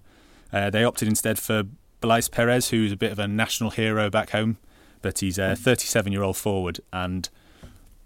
Uh, 0.53 0.69
they 0.69 0.85
opted 0.85 1.09
instead 1.09 1.37
for 1.37 1.63
Blas 1.99 2.29
Perez, 2.29 2.69
who's 2.69 2.93
a 2.93 2.97
bit 2.97 3.11
of 3.11 3.19
a 3.19 3.27
national 3.27 3.71
hero 3.71 4.09
back 4.09 4.29
home, 4.29 4.59
but 5.01 5.19
he's 5.19 5.37
a 5.37 5.57
37 5.57 6.13
year 6.13 6.23
old 6.23 6.37
forward. 6.37 6.79
And 6.93 7.27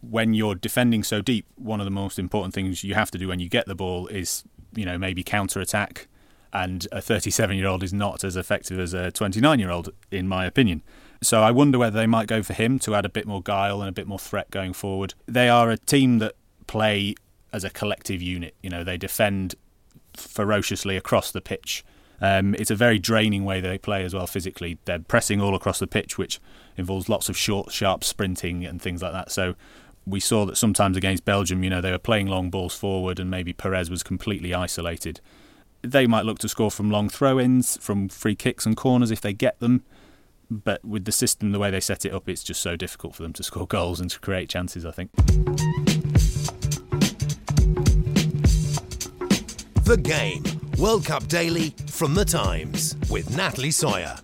when 0.10 0.34
you're 0.34 0.56
defending 0.56 1.04
so 1.04 1.22
deep, 1.22 1.46
one 1.56 1.80
of 1.80 1.86
the 1.86 1.92
most 1.92 2.20
important 2.20 2.54
things 2.54 2.84
you 2.84 2.94
have 2.94 3.12
to 3.12 3.18
do 3.18 3.28
when 3.28 3.40
you 3.40 3.50
get 3.50 3.66
the 3.66 3.76
ball 3.76 4.08
is, 4.08 4.44
you 4.76 4.86
know, 4.86 4.98
maybe 4.98 5.24
counter 5.24 5.60
attack. 5.60 6.08
And 6.54 6.88
a 6.92 7.02
37 7.02 7.58
year 7.58 7.68
old 7.68 7.84
is 7.84 7.94
not 7.94 8.24
as 8.24 8.36
effective 8.36 8.80
as 8.80 8.94
a 8.94 9.12
29 9.12 9.60
year 9.60 9.70
old, 9.70 9.90
in 10.12 10.28
my 10.28 10.46
opinion. 10.46 10.82
So 11.22 11.42
I 11.42 11.52
wonder 11.52 11.78
whether 11.78 11.98
they 11.98 12.08
might 12.08 12.28
go 12.28 12.44
for 12.44 12.54
him 12.54 12.80
to 12.80 12.96
add 12.96 13.06
a 13.06 13.10
bit 13.10 13.26
more 13.26 13.42
guile 13.42 13.82
and 13.82 13.90
a 13.90 13.92
bit 13.92 14.08
more 14.08 14.20
threat 14.20 14.50
going 14.52 14.74
forward. 14.74 15.14
They 15.26 15.50
are 15.50 15.70
a 15.72 15.78
team 15.78 16.20
that 16.20 16.36
play 16.68 17.16
as 17.52 17.64
a 17.64 17.70
collective 17.70 18.22
unit. 18.22 18.56
You 18.62 18.70
know, 18.70 18.84
they 18.84 18.98
defend 18.98 19.56
ferociously 20.16 20.96
across 20.96 21.32
the 21.32 21.42
pitch. 21.42 21.84
Um, 22.20 22.56
it's 22.56 22.72
a 22.72 22.76
very 22.76 22.98
draining 22.98 23.46
way 23.46 23.62
they 23.62 23.78
play 23.78 24.04
as 24.04 24.14
well 24.14 24.28
physically. 24.28 24.78
They're 24.86 25.00
pressing 25.00 25.42
all 25.42 25.56
across 25.56 25.80
the 25.80 25.88
pitch, 25.88 26.18
which 26.18 26.40
involves 26.76 27.10
lots 27.10 27.30
of 27.30 27.38
short, 27.38 27.72
sharp 27.72 28.04
sprinting 28.04 28.66
and 28.66 28.82
things 28.82 29.02
like 29.02 29.14
that. 29.14 29.32
So 29.32 29.56
we 30.08 30.20
saw 30.20 30.46
that 30.46 30.58
sometimes 30.58 30.96
against 30.96 31.26
Belgium, 31.26 31.64
you 31.64 31.70
know, 31.70 31.82
they 31.82 31.92
were 31.92 31.98
playing 31.98 32.28
long 32.28 32.50
balls 32.50 32.74
forward 32.74 33.20
and 33.20 33.30
maybe 33.30 33.54
Perez 33.54 33.90
was 33.90 34.04
completely 34.04 34.54
isolated. 34.54 35.20
They 35.82 36.08
might 36.08 36.26
look 36.26 36.40
to 36.40 36.50
score 36.50 36.72
from 36.72 36.90
long 36.90 37.10
throw 37.10 37.40
ins, 37.40 37.78
from 37.78 38.10
free 38.10 38.36
kicks 38.36 38.66
and 38.66 38.76
corners 38.76 39.12
if 39.12 39.22
they 39.22 39.34
get 39.34 39.60
them 39.60 39.84
but 40.50 40.84
with 40.84 41.06
the 41.06 41.12
system, 41.12 41.52
the 41.52 41.60
way 41.60 41.72
they 41.72 41.80
set 41.80 42.06
it 42.06 42.14
up, 42.14 42.30
it's 42.30 42.44
just 42.44 42.62
so 42.62 42.76
difficult 42.76 43.16
for 43.16 43.24
them 43.24 43.34
to 43.34 43.44
score 43.44 43.68
goals 43.68 44.00
and 44.00 44.10
to 44.10 44.20
create 44.20 44.50
chances, 44.50 44.86
I 44.86 44.92
think. 44.92 45.12
The 49.84 49.98
Game 49.98 50.44
World 50.78 51.06
Cup 51.06 51.28
Daily 51.28 51.74
from 51.88 52.14
The 52.14 52.26
Times 52.26 52.96
with 53.10 53.36
Natalie 53.36 53.72
Sawyer. 53.72 54.18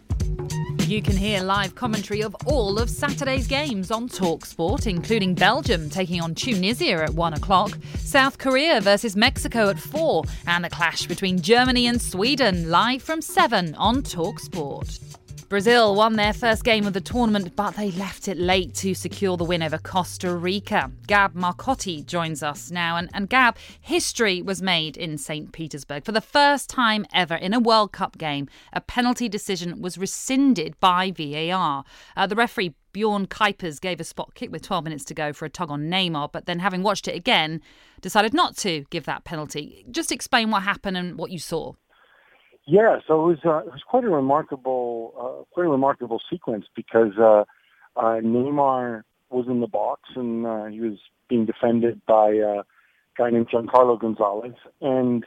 You 0.94 1.02
can 1.02 1.18
hear 1.18 1.42
live 1.42 1.74
commentary 1.74 2.22
of 2.22 2.36
all 2.46 2.78
of 2.78 2.88
Saturday's 2.88 3.48
games 3.48 3.90
on 3.90 4.08
Talksport, 4.08 4.86
including 4.86 5.34
Belgium 5.34 5.90
taking 5.90 6.22
on 6.22 6.36
Tunisia 6.36 7.02
at 7.02 7.16
1 7.16 7.34
o'clock, 7.34 7.80
South 7.98 8.38
Korea 8.38 8.80
versus 8.80 9.16
Mexico 9.16 9.70
at 9.70 9.80
4, 9.80 10.24
and 10.46 10.64
the 10.64 10.70
clash 10.70 11.08
between 11.08 11.42
Germany 11.42 11.88
and 11.88 12.00
Sweden 12.00 12.70
live 12.70 13.02
from 13.02 13.24
7 13.24 13.74
on 13.74 14.04
Talksport. 14.04 15.13
Brazil 15.50 15.96
won 15.96 16.14
their 16.14 16.34
first 16.34 16.64
game 16.64 16.88
of 16.88 16.94
the 16.94 17.02
tournament, 17.02 17.56
but 17.56 17.76
they 17.76 17.92
left 17.92 18.28
it 18.28 18.38
late 18.38 18.74
to 18.76 18.94
secure 18.94 19.38
the 19.38 19.44
win 19.44 19.62
over 19.62 19.78
Costa 19.78 20.34
Rica. 20.34 20.92
Gab 21.08 21.34
Marcotti 21.36 22.06
joins 22.06 22.42
us 22.42 22.72
now. 22.72 22.98
And, 22.98 23.10
and 23.14 23.30
Gab, 23.30 23.58
history 23.80 24.42
was 24.42 24.62
made 24.62 24.98
in 24.98 25.18
St. 25.18 25.52
Petersburg. 25.52 26.06
For 26.06 26.12
the 26.12 26.22
first 26.22 26.70
time 26.70 27.06
ever 27.14 27.36
in 27.36 27.54
a 27.54 27.60
World 27.60 27.92
Cup 27.92 28.18
game, 28.18 28.48
a 28.72 28.82
penalty 28.82 29.30
decision 29.30 29.82
was 29.82 29.98
rescinded 29.98 30.80
by 30.80 31.12
VAR. 31.12 31.84
Uh, 32.18 32.28
the 32.28 32.36
referee 32.36 32.74
Bjorn 32.94 33.26
Kuipers 33.26 33.82
gave 33.82 34.00
a 34.00 34.04
spot 34.04 34.36
kick 34.36 34.52
with 34.52 34.62
12 34.62 34.84
minutes 34.84 35.04
to 35.06 35.14
go 35.14 35.34
for 35.34 35.46
a 35.46 35.50
tug 35.50 35.72
on 35.72 35.90
Neymar, 35.90 36.32
but 36.32 36.46
then 36.46 36.60
having 36.60 36.84
watched 36.84 37.08
it 37.08 37.16
again, 37.16 37.60
decided 38.02 38.34
not 38.34 38.56
to 38.58 38.86
give 38.92 39.06
that 39.06 39.24
penalty. 39.24 39.84
Just 39.90 40.12
explain 40.12 40.52
what 40.52 40.64
happened 40.64 40.98
and 40.98 41.18
what 41.18 41.32
you 41.32 41.40
saw. 41.40 41.74
Yeah, 42.66 43.00
so 43.06 43.24
it 43.24 43.28
was 43.28 43.38
uh, 43.46 43.68
it 43.68 43.72
was 43.72 43.82
quite 43.86 44.06
a 44.06 44.10
remarkable 44.10 45.14
uh, 45.20 45.54
quite 45.54 45.66
a 45.66 45.70
remarkable 45.70 46.22
sequence 46.30 46.66
because 46.76 47.12
uh, 47.20 47.44
uh, 47.98 48.22
Neymar 48.22 49.04
was 49.30 49.48
in 49.48 49.60
the 49.60 49.68
box 49.68 50.02
and 50.16 50.46
uh, 50.46 50.66
he 50.66 50.80
was 50.80 50.98
being 51.28 51.46
defended 51.46 52.02
by 52.06 52.30
a 52.30 52.64
guy 53.18 53.30
named 53.32 53.50
Giancarlo 53.50 54.00
Gonzalez, 54.00 54.56
and 54.82 55.26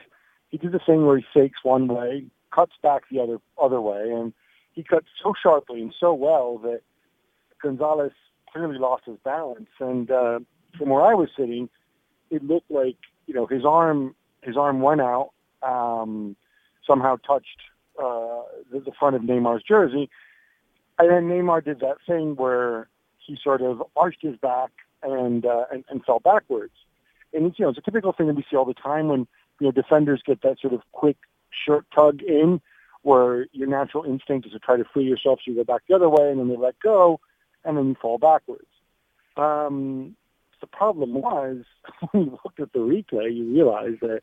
he 0.49 0.57
did 0.57 0.73
the 0.73 0.81
thing 0.85 1.05
where 1.05 1.19
he 1.19 1.25
fakes 1.35 1.59
one 1.63 1.89
way, 1.89 2.25
cuts 2.55 2.73
back 2.83 3.03
the 3.11 3.21
other 3.21 3.39
other 3.61 3.83
way, 3.83 4.11
and 4.11 4.33
he 4.73 4.83
cuts 4.83 5.07
so 5.23 5.35
sharply 5.41 5.83
and 5.83 5.95
so 5.99 6.15
well 6.15 6.59
that 6.59 6.81
Gonzalez 7.63 8.13
clearly 8.51 8.79
lost 8.79 9.05
his 9.05 9.19
balance. 9.25 9.69
And 9.79 10.11
uh, 10.11 10.39
from 10.79 10.89
where 10.89 11.03
I 11.03 11.15
was 11.15 11.29
sitting, 11.37 11.69
it 12.31 12.43
looked 12.43 12.71
like 12.71 12.97
you 13.27 13.35
know 13.35 13.47
his 13.47 13.65
arm 13.67 14.15
his 14.43 14.57
arm 14.57 14.81
went 14.81 15.03
out. 15.03 15.33
Um, 15.63 16.37
somehow 16.87 17.17
touched 17.17 17.61
uh, 17.99 18.43
the, 18.71 18.81
the 18.81 18.93
front 18.99 19.17
of 19.17 19.23
Neymar's 19.23 19.63
jersey. 19.63 20.11
And 20.99 21.11
then 21.11 21.29
Neymar 21.29 21.65
did 21.65 21.81
that 21.81 21.97
thing 22.07 22.37
where 22.37 22.89
he 23.19 23.39
sort 23.43 23.63
of 23.63 23.83
arched 23.97 24.23
his 24.23 24.37
back 24.37 24.71
and, 25.03 25.45
uh, 25.45 25.65
and, 25.73 25.85
and 25.91 26.05
fell 26.05 26.21
backwards. 26.21 26.73
And 27.33 27.47
it's, 27.47 27.59
you 27.59 27.65
know, 27.65 27.71
it's 27.71 27.79
a 27.79 27.83
typical 27.83 28.13
thing 28.13 28.29
that 28.29 28.37
we 28.37 28.45
see 28.51 28.57
all 28.57 28.65
the 28.65 28.75
time 28.75 29.09
when, 29.09 29.27
you 29.61 29.67
know, 29.67 29.73
defenders 29.73 30.23
get 30.25 30.43
that 30.43 30.61
sort 30.61 30.73
of 30.73 30.81
quick 30.93 31.17
shirt 31.51 31.85
tug 31.95 32.23
in 32.23 32.61
where 33.03 33.47
your 33.53 33.69
natural 33.69 34.05
instinct 34.05 34.47
is 34.47 34.53
to 34.53 34.59
try 34.59 34.77
to 34.77 34.85
free 34.93 35.05
yourself 35.05 35.39
so 35.45 35.51
you 35.51 35.57
go 35.57 35.65
back 35.65 35.83
the 35.89 35.95
other 35.95 36.09
way 36.09 36.31
and 36.31 36.41
then 36.41 36.49
they 36.49 36.57
let 36.57 36.79
go 36.81 37.21
and 37.65 37.77
then 37.77 37.89
you 37.89 37.97
fall 38.01 38.19
backwards. 38.19 38.67
Um, 39.37 40.17
the 40.61 40.67
problem 40.67 41.15
was 41.15 41.65
when 42.11 42.25
you 42.25 42.39
looked 42.45 42.61
at 42.61 42.73
the 42.73 42.79
replay, 42.79 43.35
you 43.35 43.53
realize 43.53 43.97
that, 44.01 44.23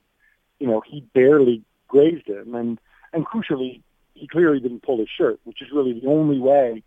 you 0.60 0.68
know, 0.68 0.82
he 0.86 1.02
barely 1.14 1.64
grazed 1.94 2.28
him, 2.28 2.56
and 2.56 2.80
and 3.14 3.26
crucially, 3.26 3.82
he 4.16 4.28
clearly 4.28 4.60
didn't 4.60 4.82
pull 4.82 4.98
his 4.98 5.12
shirt, 5.18 5.40
which 5.44 5.62
is 5.62 5.70
really 5.72 5.94
the 6.00 6.08
only 6.08 6.40
way 6.40 6.84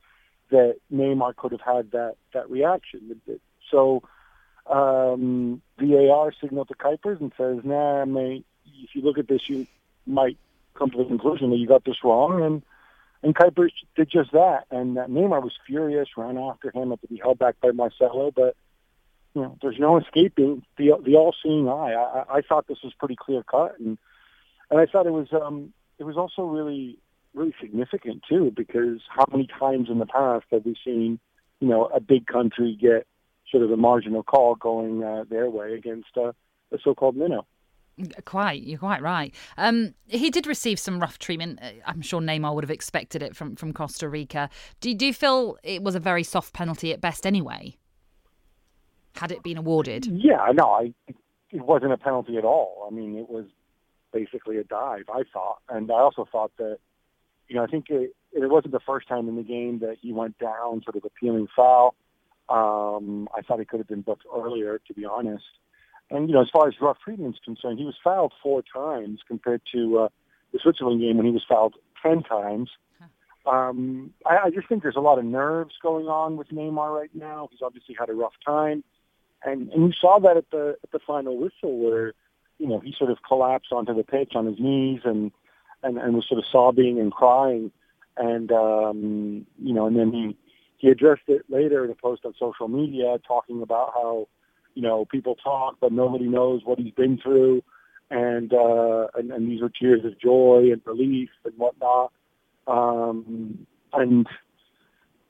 that 0.51 0.77
Neymar 0.93 1.37
could 1.37 1.53
have 1.53 1.67
had 1.75 1.93
that 1.93 2.15
that 2.35 2.51
reaction. 2.51 3.01
So 3.71 4.03
um, 4.79 5.63
VAR 5.79 6.33
signaled 6.41 6.69
to 6.69 6.75
Kuipers 6.75 7.21
and 7.21 7.33
says, 7.39 7.59
"Nah, 7.65 8.05
mate, 8.05 8.45
if 8.85 8.91
you 8.95 9.03
look 9.03 9.19
at 9.19 9.29
this, 9.29 9.49
you 9.49 9.67
might 10.07 10.37
come 10.75 10.91
to 10.91 10.99
the 10.99 11.05
conclusion 11.05 11.51
that 11.51 11.57
you 11.57 11.69
got 11.69 11.85
this 11.85 12.03
wrong." 12.03 12.43
And 12.43 12.63
and 13.23 13.35
Kuipers 13.35 13.75
did 13.97 14.11
just 14.11 14.33
that. 14.33 14.67
And 14.71 14.99
uh, 14.99 15.07
Neymar 15.07 15.43
was 15.43 15.55
furious, 15.67 16.09
ran 16.17 16.37
after 16.37 16.71
him, 16.75 16.91
had 16.91 17.01
to 17.01 17.09
be 17.09 17.21
held 17.25 17.39
back 17.39 17.57
by 17.61 17.71
Marcelo, 17.71 18.31
but. 18.31 18.55
You 19.35 19.43
know, 19.43 19.59
there's 19.61 19.79
no 19.79 19.99
escaping 19.99 20.65
the 20.79 20.87
the 21.05 21.17
all-seeing 21.17 21.69
eye. 21.69 21.93
I, 21.93 22.37
I 22.37 22.41
thought 22.41 22.67
this 22.69 22.83
was 22.83 22.95
pretty 22.95 23.17
clear 23.17 23.43
cut, 23.43 23.79
and 23.79 23.99
and 24.71 24.81
I 24.81 24.87
thought 24.87 25.07
it 25.07 25.13
was 25.13 25.29
um, 25.33 25.73
it 25.99 26.05
was 26.05 26.17
also 26.17 26.43
really 26.43 26.99
really 27.35 27.55
significant 27.61 28.23
too 28.29 28.53
because 28.55 29.01
how 29.09 29.27
many 29.31 29.47
times 29.59 29.89
in 29.91 29.99
the 29.99 30.07
past 30.07 30.47
have 30.51 30.65
we 30.65 30.77
seen 30.85 31.19
you 31.61 31.69
know 31.69 31.87
a 31.87 32.01
big 32.01 32.27
country 32.27 32.77
get 32.81 33.07
sort 33.51 33.63
of 33.63 33.71
a 33.71 33.77
marginal 33.77 34.23
call 34.23 34.55
going 34.57 35.03
uh, 35.03 35.25
their 35.29 35.49
way 35.49 35.75
against 35.75 36.09
uh, 36.17 36.33
a 36.73 36.79
so-called 36.83 37.17
minnow. 37.17 37.47
Quite, 38.27 38.63
you're 38.63 38.79
quite 38.79 39.01
right. 39.01 39.35
Um, 39.57 39.95
he 40.07 40.31
did 40.31 40.47
receive 40.47 40.79
some 40.79 41.01
rough 41.01 41.19
treatment. 41.19 41.61
Uh, 41.63 41.71
I'm 41.87 42.03
sure 42.03 42.21
Neymar 42.21 42.55
would 42.55 42.65
have 42.65 42.71
expected 42.71 43.23
it 43.23 43.35
from, 43.35 43.57
from 43.57 43.73
Costa 43.73 44.09
Rica. 44.09 44.51
Do, 44.81 44.93
do 44.95 45.07
you 45.07 45.15
feel 45.15 45.57
it 45.63 45.83
was 45.83 45.95
a 45.95 46.01
very 46.01 46.23
soft 46.23 46.53
penalty 46.53 46.93
at 46.93 47.01
best 47.01 47.27
anyway? 47.27 47.77
Had 49.15 49.33
it 49.33 49.43
been 49.43 49.57
awarded? 49.57 50.05
Yeah, 50.07 50.53
no, 50.53 50.73
I, 50.73 50.93
it 51.51 51.63
wasn't 51.63 51.93
a 51.93 51.97
penalty 51.97 52.37
at 52.37 52.45
all. 52.45 52.87
I 52.87 52.95
mean, 52.95 53.17
it 53.17 53.31
was 53.31 53.47
basically 54.17 54.57
a 54.59 54.65
dive. 54.65 55.05
I 55.13 55.23
thought, 55.33 55.59
and 55.69 55.91
I 55.91 56.01
also 56.01 56.27
thought 56.31 56.53
that 56.59 56.79
you 57.49 57.57
know 57.57 57.65
I 57.65 57.67
think 57.67 57.91
it, 57.91 58.15
it 58.33 58.51
wasn't 58.51 58.73
the 58.73 58.81
first 58.81 59.09
time 59.09 59.29
in 59.29 59.37
the 59.37 59.43
game 59.43 59.81
that 59.81 59.97
he 60.01 60.13
went 60.13 60.39
down 60.39 60.83
sort 60.83 60.97
of 60.97 61.05
appealing 61.05 61.49
foul. 61.55 61.95
Um, 62.49 63.29
I 63.37 63.43
thought 63.43 63.59
he 63.59 63.65
could 63.65 63.81
have 63.81 63.89
been 63.89 64.03
booked 64.03 64.25
earlier, 64.35 64.81
to 64.87 64.95
be 64.95 65.05
honest. 65.05 65.45
And 66.11 66.29
you 66.29 66.35
know, 66.35 66.43
as 66.43 66.49
far 66.53 66.69
as 66.69 66.75
Ruff 66.81 66.99
Friedman's 67.05 67.39
concerned, 67.45 67.79
he 67.79 67.85
was 67.85 67.97
fouled 68.03 68.33
four 68.43 68.63
times 68.63 69.21
compared 69.27 69.63
to 69.75 69.99
uh, 69.99 70.09
the 70.53 70.61
Switzerland 70.63 71.01
game 71.01 71.17
when 71.17 71.27
he 71.27 71.33
was 71.33 71.45
fouled 71.49 71.75
ten 72.03 72.23
times. 72.23 72.71
Um, 73.45 74.13
I, 74.25 74.39
I 74.47 74.51
just 74.51 74.69
think 74.69 74.83
there's 74.83 74.97
a 74.97 75.01
lot 75.01 75.19
of 75.19 75.25
nerves 75.25 75.75
going 75.81 76.07
on 76.07 76.37
with 76.37 76.49
Neymar 76.49 76.95
right 76.95 77.15
now. 77.15 77.49
He's 77.51 77.63
obviously 77.63 77.95
had 77.99 78.09
a 78.09 78.13
rough 78.13 78.35
time, 78.45 78.83
and 79.45 79.71
and 79.71 79.87
you 79.87 79.93
saw 79.93 80.19
that 80.21 80.37
at 80.37 80.51
the 80.51 80.77
at 80.83 80.91
the 80.91 80.99
final 81.07 81.37
whistle 81.37 81.79
where 81.79 82.13
you 82.59 82.67
know 82.67 82.81
he 82.81 82.95
sort 82.97 83.11
of 83.11 83.19
collapsed 83.27 83.73
onto 83.73 83.95
the 83.95 84.05
pitch 84.05 84.33
on 84.35 84.47
his 84.47 84.59
knees 84.59 85.01
and 85.05 85.33
and, 85.83 85.99
and 85.99 86.15
was 86.15 86.27
sort 86.29 86.39
of 86.39 86.45
sobbing 86.51 86.99
and 86.99 87.13
crying, 87.13 87.71
and 88.17 88.51
um, 88.53 89.47
you 89.63 89.75
know, 89.75 89.87
and 89.87 89.97
then 89.97 90.13
he 90.13 90.37
he 90.79 90.89
addressed 90.89 91.29
it 91.29 91.43
later 91.49 91.85
in 91.85 91.91
a 91.91 91.95
post 91.95 92.25
on 92.25 92.35
social 92.39 92.69
media 92.69 93.19
talking 93.27 93.63
about 93.63 93.93
how 93.95 94.29
you 94.75 94.83
know 94.83 95.05
people 95.05 95.35
talk 95.37 95.77
but 95.81 95.93
nobody 95.93 96.27
knows 96.27 96.63
what 96.65 96.79
he's 96.79 96.93
been 96.93 97.19
through, 97.19 97.63
and 98.11 98.53
uh, 98.53 99.07
and, 99.15 99.31
and 99.31 99.51
these 99.51 99.63
are 99.63 99.69
tears 99.69 100.05
of 100.05 100.19
joy 100.21 100.69
and 100.73 100.81
relief 100.85 101.31
and 101.45 101.55
whatnot. 101.57 102.13
Um, 102.67 103.67
and 103.93 104.27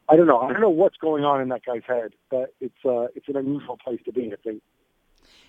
I 0.08 0.16
don't 0.16 0.26
know. 0.26 0.40
I 0.40 0.52
don't 0.52 0.60
know 0.60 0.70
what's 0.70 0.96
going 0.96 1.24
on 1.24 1.40
in 1.40 1.48
that 1.48 1.64
guy's 1.64 1.82
head, 1.86 2.12
but 2.30 2.54
it's 2.60 2.84
uh, 2.84 3.06
it's 3.14 3.28
an 3.28 3.36
unusual 3.36 3.76
place 3.76 4.00
to 4.04 4.12
be. 4.12 4.32
I 4.32 4.36
think. 4.42 4.62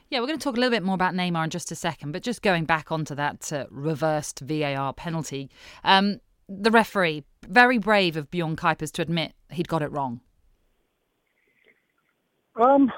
Yeah, 0.10 0.22
we're 0.22 0.28
going 0.28 0.40
to 0.40 0.44
talk 0.44 0.56
a 0.56 0.60
little 0.60 0.72
bit 0.72 0.84
more 0.84 0.96
about 0.96 1.14
Neymar 1.14 1.44
in 1.44 1.50
just 1.50 1.70
a 1.72 1.76
second, 1.76 2.14
but 2.14 2.24
just 2.24 2.42
going 2.42 2.64
back 2.64 2.92
onto 2.92 3.14
that 3.16 3.52
uh, 3.52 3.66
reversed 3.70 4.40
VAR 4.40 4.94
penalty, 4.94 5.50
um, 5.84 6.22
the 6.48 6.72
referee 6.72 7.26
very 7.46 7.78
brave 7.78 8.16
of 8.16 8.32
Bjorn 8.32 8.56
Kuipers 8.56 8.92
to 8.94 9.02
admit 9.02 9.34
he'd 9.52 9.68
got 9.68 9.82
it 9.82 9.92
wrong. 9.92 10.22
Um, 12.56 12.90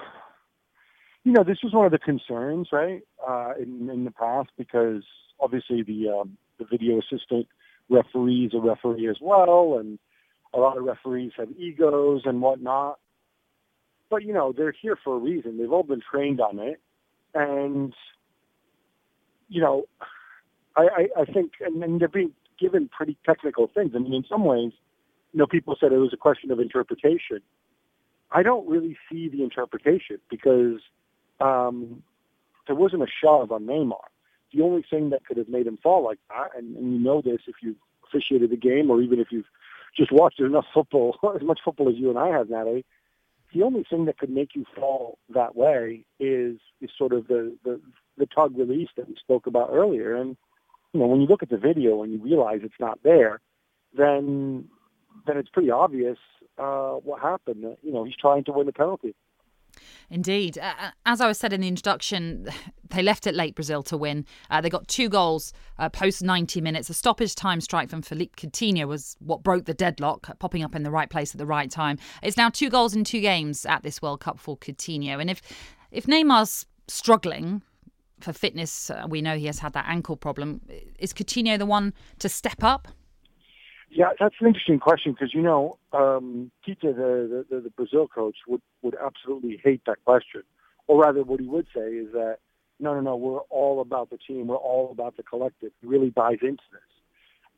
you 1.23 1.31
know, 1.31 1.43
this 1.43 1.57
was 1.63 1.73
one 1.73 1.85
of 1.85 1.91
the 1.91 1.97
concerns, 1.97 2.69
right, 2.71 3.01
uh, 3.27 3.53
in 3.59 3.89
in 3.89 4.05
the 4.05 4.11
past 4.11 4.49
because 4.57 5.03
obviously 5.39 5.81
the 5.81 6.09
um, 6.09 6.37
the 6.59 6.65
video 6.65 6.99
assistant 6.99 7.47
referee 7.89 8.45
is 8.45 8.53
a 8.53 8.59
referee 8.59 9.07
as 9.09 9.17
well, 9.19 9.77
and 9.79 9.97
a 10.53 10.59
lot 10.59 10.77
of 10.77 10.83
referees 10.83 11.31
have 11.37 11.49
egos 11.57 12.21
and 12.25 12.41
whatnot. 12.41 12.99
But 14.09 14.23
you 14.23 14.33
know, 14.33 14.53
they're 14.55 14.75
here 14.79 14.97
for 15.03 15.15
a 15.15 15.19
reason. 15.19 15.57
They've 15.57 15.71
all 15.71 15.83
been 15.83 16.01
trained 16.09 16.39
on 16.39 16.59
it, 16.59 16.79
and 17.33 17.93
you 19.47 19.61
know, 19.61 19.85
I, 20.75 20.81
I, 20.81 21.21
I 21.21 21.25
think, 21.25 21.53
and, 21.61 21.83
and 21.83 21.99
they're 21.99 22.07
being 22.07 22.31
given 22.59 22.89
pretty 22.89 23.17
technical 23.25 23.67
things. 23.73 23.93
I 23.95 23.99
mean, 23.99 24.13
in 24.13 24.25
some 24.29 24.45
ways, 24.45 24.71
you 25.33 25.39
know, 25.39 25.47
people 25.47 25.75
said 25.79 25.91
it 25.91 25.97
was 25.97 26.13
a 26.13 26.17
question 26.17 26.51
of 26.51 26.59
interpretation. 26.59 27.39
I 28.31 28.43
don't 28.43 28.67
really 28.69 28.95
see 29.11 29.27
the 29.27 29.43
interpretation 29.43 30.19
because 30.29 30.81
um, 31.39 32.03
there 32.67 32.75
wasn't 32.75 33.01
a 33.01 33.07
shove 33.23 33.51
on 33.51 33.65
Neymar 33.65 34.05
the 34.53 34.61
only 34.61 34.83
thing 34.89 35.09
that 35.11 35.25
could 35.25 35.37
have 35.37 35.49
made 35.49 35.67
him 35.67 35.77
fall 35.81 36.03
like 36.03 36.19
that, 36.29 36.57
and, 36.57 36.75
and 36.75 36.93
you 36.93 36.99
know 36.99 37.21
this 37.21 37.41
if 37.47 37.55
you've 37.61 37.75
officiated 38.07 38.49
the 38.49 38.57
game 38.57 38.89
or 38.89 39.01
even 39.01 39.19
if 39.19 39.27
you've 39.31 39.45
just 39.95 40.11
watched 40.11 40.39
enough 40.39 40.65
football, 40.73 41.17
as 41.35 41.45
much 41.45 41.59
football 41.63 41.89
as 41.89 41.95
you 41.95 42.09
and 42.09 42.17
I 42.17 42.29
have, 42.29 42.49
Natalie, 42.49 42.85
the 43.53 43.63
only 43.63 43.83
thing 43.89 44.05
that 44.05 44.17
could 44.17 44.29
make 44.29 44.55
you 44.55 44.65
fall 44.75 45.17
that 45.33 45.55
way 45.55 46.05
is 46.19 46.57
is 46.81 46.89
sort 46.97 47.13
of 47.13 47.27
the 47.27 47.55
the, 47.63 47.79
the 48.17 48.25
tug 48.25 48.57
release 48.57 48.89
that 48.97 49.07
we 49.07 49.15
spoke 49.15 49.47
about 49.47 49.69
earlier. 49.71 50.15
And 50.15 50.37
you 50.93 50.99
know, 50.99 51.07
when 51.07 51.21
you 51.21 51.27
look 51.27 51.43
at 51.43 51.49
the 51.49 51.57
video 51.57 52.03
and 52.03 52.11
you 52.11 52.19
realize 52.19 52.61
it's 52.63 52.73
not 52.79 52.99
there, 53.03 53.39
then 53.97 54.69
then 55.25 55.37
it's 55.37 55.49
pretty 55.49 55.71
obvious 55.71 56.17
uh, 56.57 56.93
what 56.93 57.21
happened. 57.21 57.63
You 57.81 57.93
know, 57.93 58.03
he's 58.03 58.15
trying 58.15 58.43
to 58.45 58.51
win 58.51 58.65
the 58.65 58.73
penalty. 58.73 59.15
Indeed. 60.09 60.57
Uh, 60.57 60.91
as 61.05 61.21
I 61.21 61.27
was 61.27 61.37
said 61.37 61.53
in 61.53 61.61
the 61.61 61.67
introduction, 61.67 62.47
they 62.89 63.03
left 63.03 63.27
it 63.27 63.35
late, 63.35 63.55
Brazil, 63.55 63.83
to 63.83 63.97
win. 63.97 64.25
Uh, 64.49 64.61
they 64.61 64.69
got 64.69 64.87
two 64.87 65.09
goals 65.09 65.53
uh, 65.77 65.89
post 65.89 66.23
90 66.23 66.61
minutes. 66.61 66.89
A 66.89 66.93
stoppage 66.93 67.35
time 67.35 67.61
strike 67.61 67.89
from 67.89 68.01
Philippe 68.01 68.33
Coutinho 68.35 68.87
was 68.87 69.15
what 69.19 69.43
broke 69.43 69.65
the 69.65 69.73
deadlock, 69.73 70.37
popping 70.39 70.63
up 70.63 70.75
in 70.75 70.83
the 70.83 70.91
right 70.91 71.09
place 71.09 71.33
at 71.33 71.37
the 71.37 71.45
right 71.45 71.69
time. 71.69 71.97
It's 72.23 72.37
now 72.37 72.49
two 72.49 72.69
goals 72.69 72.95
in 72.95 73.03
two 73.03 73.21
games 73.21 73.65
at 73.65 73.83
this 73.83 74.01
World 74.01 74.21
Cup 74.21 74.39
for 74.39 74.57
Coutinho. 74.57 75.19
And 75.19 75.29
if, 75.29 75.41
if 75.91 76.05
Neymar's 76.05 76.65
struggling, 76.87 77.61
for 78.19 78.33
fitness, 78.33 78.89
uh, 78.89 79.05
we 79.07 79.21
know 79.21 79.37
he 79.37 79.45
has 79.45 79.59
had 79.59 79.71
that 79.71 79.85
ankle 79.87 80.17
problem. 80.17 80.59
Is 80.99 81.13
Coutinho 81.13 81.57
the 81.57 81.65
one 81.65 81.93
to 82.19 82.27
step 82.27 82.63
up? 82.63 82.89
Yeah, 83.91 84.09
that's 84.19 84.35
an 84.39 84.47
interesting 84.47 84.79
question 84.79 85.13
because 85.13 85.33
you 85.33 85.41
know 85.41 85.77
um, 85.93 86.51
Tite, 86.65 86.81
the, 86.81 87.45
the 87.49 87.59
the 87.61 87.69
Brazil 87.71 88.07
coach, 88.07 88.35
would 88.47 88.61
would 88.83 88.95
absolutely 89.03 89.59
hate 89.63 89.81
that 89.87 89.97
question, 90.05 90.43
or 90.87 91.01
rather, 91.01 91.23
what 91.23 91.39
he 91.39 91.47
would 91.47 91.65
say 91.75 91.81
is 91.81 92.11
that 92.13 92.37
no, 92.79 92.93
no, 92.93 93.01
no, 93.01 93.15
we're 93.15 93.39
all 93.49 93.81
about 93.81 94.09
the 94.09 94.17
team, 94.17 94.47
we're 94.47 94.55
all 94.55 94.91
about 94.91 95.17
the 95.17 95.23
collective. 95.23 95.71
He 95.81 95.87
really 95.87 96.11
buys 96.11 96.37
into 96.41 96.63
this, 96.71 96.81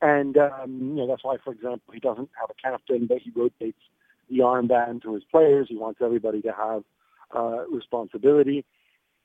and 0.02 0.38
um, 0.38 0.80
you 0.80 0.96
know 0.96 1.08
that's 1.08 1.24
why, 1.24 1.36
for 1.44 1.52
example, 1.52 1.94
he 1.94 2.00
doesn't 2.00 2.30
have 2.40 2.50
a 2.50 2.62
captain, 2.62 3.08
but 3.08 3.20
he 3.20 3.32
rotates 3.36 3.82
the 4.30 4.40
armband 4.40 5.02
to 5.04 5.14
his 5.14 5.24
players. 5.30 5.68
He 5.70 5.76
wants 5.76 6.00
everybody 6.02 6.42
to 6.44 6.54
have 6.54 6.84
uh, 7.36 7.68
responsibility, 7.68 8.64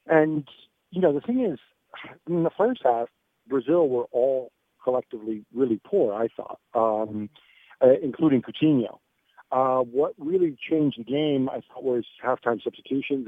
and 0.06 0.46
you 0.90 1.00
know 1.00 1.12
the 1.12 1.20
thing 1.20 1.44
is, 1.44 1.60
in 2.28 2.42
the 2.42 2.50
first 2.50 2.80
half, 2.84 3.08
Brazil 3.48 3.88
were 3.88 4.06
all 4.10 4.50
collectively 4.86 5.44
really 5.52 5.80
poor, 5.84 6.14
I 6.14 6.28
thought, 6.36 6.60
um, 6.74 7.28
uh, 7.82 7.98
including 8.00 8.42
Coutinho. 8.42 8.98
Uh, 9.50 9.80
what 9.80 10.12
really 10.16 10.56
changed 10.70 10.98
the 10.98 11.04
game, 11.04 11.48
I 11.48 11.60
thought, 11.66 11.82
was 11.82 12.04
halftime 12.24 12.62
substitutions, 12.62 13.26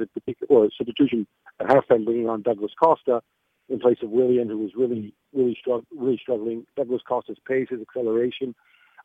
or 0.49 0.69
substitution 0.77 1.27
at 1.59 1.67
halftime 1.67 2.05
bringing 2.05 2.29
on 2.29 2.43
Douglas 2.43 2.73
Costa 2.81 3.23
in 3.69 3.81
place 3.81 3.99
of 4.03 4.11
Willian, 4.11 4.49
who 4.49 4.59
was 4.59 4.71
really, 4.77 5.15
really, 5.33 5.57
strugg- 5.61 5.87
really 5.97 6.19
struggling. 6.23 6.65
Douglas 6.77 7.03
Costa's 7.09 7.39
pace, 7.47 7.69
his 7.71 7.81
acceleration, 7.81 8.55